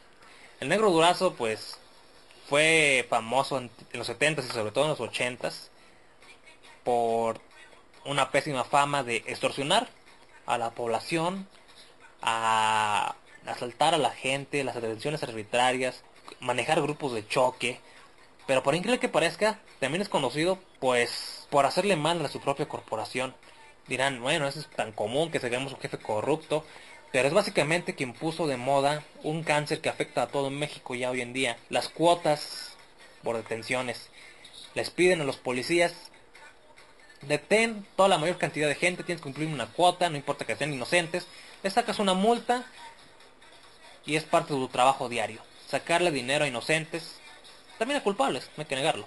El 0.60 0.68
negro 0.68 0.90
durazo 0.92 1.34
pues 1.34 1.76
fue 2.48 3.04
famoso 3.10 3.58
en, 3.58 3.68
los 3.92 4.08
70s 4.08 4.44
y 4.44 4.52
sobre 4.52 4.70
todo 4.70 4.84
en 4.84 4.90
los 4.90 5.00
80s 5.00 5.68
por 6.84 7.40
una 8.04 8.30
pésima 8.30 8.62
fama 8.62 9.02
de 9.02 9.16
extorsionar 9.16 9.88
a 10.46 10.56
la 10.56 10.70
población, 10.70 11.48
a 12.22 13.16
asaltar 13.44 13.94
a 13.94 13.98
la 13.98 14.10
gente, 14.10 14.62
las 14.62 14.76
detenciones 14.76 15.24
arbitrarias, 15.24 16.04
manejar 16.38 16.80
grupos 16.80 17.12
de 17.12 17.26
choque. 17.26 17.80
Pero 18.46 18.62
por 18.62 18.76
increíble 18.76 19.00
que 19.00 19.08
parezca, 19.08 19.58
también 19.80 20.00
es 20.00 20.08
conocido 20.08 20.60
pues 20.78 21.48
por 21.50 21.66
hacerle 21.66 21.96
mal 21.96 22.24
a 22.24 22.28
su 22.28 22.40
propia 22.40 22.68
corporación. 22.68 23.34
Dirán, 23.88 24.20
bueno, 24.20 24.46
eso 24.46 24.60
es 24.60 24.68
tan 24.68 24.92
común 24.92 25.32
que 25.32 25.40
se 25.40 25.56
un 25.56 25.76
jefe 25.80 25.98
corrupto, 25.98 26.64
pero 27.16 27.28
es 27.28 27.34
básicamente 27.34 27.94
quien 27.94 28.12
puso 28.12 28.46
de 28.46 28.58
moda 28.58 29.02
un 29.22 29.42
cáncer 29.42 29.80
que 29.80 29.88
afecta 29.88 30.20
a 30.20 30.26
todo 30.26 30.50
México 30.50 30.94
ya 30.94 31.10
hoy 31.10 31.22
en 31.22 31.32
día. 31.32 31.56
Las 31.70 31.88
cuotas 31.88 32.76
por 33.22 33.36
detenciones. 33.36 34.10
Les 34.74 34.90
piden 34.90 35.22
a 35.22 35.24
los 35.24 35.38
policías, 35.38 35.94
detén 37.22 37.86
toda 37.96 38.10
la 38.10 38.18
mayor 38.18 38.36
cantidad 38.36 38.68
de 38.68 38.74
gente, 38.74 39.02
tienes 39.02 39.22
que 39.22 39.30
cumplir 39.30 39.48
una 39.48 39.64
cuota, 39.64 40.10
no 40.10 40.18
importa 40.18 40.44
que 40.44 40.56
sean 40.56 40.74
inocentes. 40.74 41.26
Le 41.62 41.70
sacas 41.70 42.00
una 42.00 42.12
multa 42.12 42.66
y 44.04 44.16
es 44.16 44.24
parte 44.24 44.52
de 44.52 44.60
tu 44.60 44.68
trabajo 44.68 45.08
diario. 45.08 45.40
Sacarle 45.68 46.10
dinero 46.10 46.44
a 46.44 46.48
inocentes, 46.48 47.18
también 47.78 47.98
a 47.98 48.04
culpables, 48.04 48.50
no 48.58 48.60
hay 48.60 48.66
que 48.66 48.76
negarlo. 48.76 49.06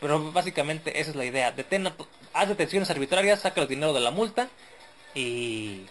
Pero 0.00 0.32
básicamente 0.32 0.98
esa 0.98 1.10
es 1.10 1.16
la 1.16 1.26
idea. 1.26 1.52
Detén, 1.52 1.86
haz 2.32 2.48
detenciones 2.48 2.88
arbitrarias, 2.88 3.40
saca 3.40 3.60
el 3.60 3.68
dinero 3.68 3.92
de 3.92 4.00
la 4.00 4.10
multa 4.10 4.48
y, 5.14 5.82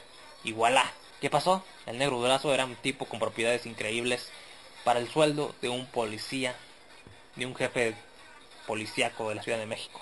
y 0.43 0.53
voilà. 0.53 0.91
¿Qué 1.21 1.29
pasó? 1.29 1.63
El 1.85 1.97
negro 1.97 2.17
durazo 2.17 2.53
era 2.53 2.63
un 2.65 2.75
tipo 2.75 3.05
con 3.05 3.19
propiedades 3.19 3.65
increíbles 3.65 4.31
para 4.85 4.99
el 4.99 5.09
sueldo 5.09 5.53
de 5.61 5.67
un 5.67 5.85
policía, 5.85 6.55
de 7.35 7.45
un 7.45 7.55
jefe 7.55 7.93
policíaco 8.65 9.27
de 9.27 9.35
la 9.35 9.43
Ciudad 9.43 9.57
de 9.57 9.65
México. 9.65 9.99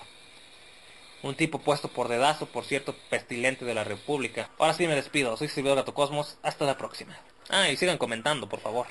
Un 1.23 1.33
tipo 1.33 1.57
puesto 1.57 1.87
por 1.87 2.07
dedazo, 2.07 2.45
por 2.45 2.65
cierto, 2.65 2.95
pestilente 3.09 3.65
de 3.65 3.73
la 3.73 3.83
República. 3.83 4.51
Ahora 4.59 4.75
sí 4.75 4.85
me 4.85 4.93
despido, 4.93 5.35
soy 5.37 5.47
servidor 5.47 5.77
Gato 5.77 5.95
Cosmos, 5.95 6.37
hasta 6.43 6.65
la 6.65 6.77
próxima. 6.77 7.17
Ah, 7.49 7.67
y 7.69 7.77
sigan 7.77 7.97
comentando, 7.97 8.47
por 8.47 8.59
favor. 8.59 8.85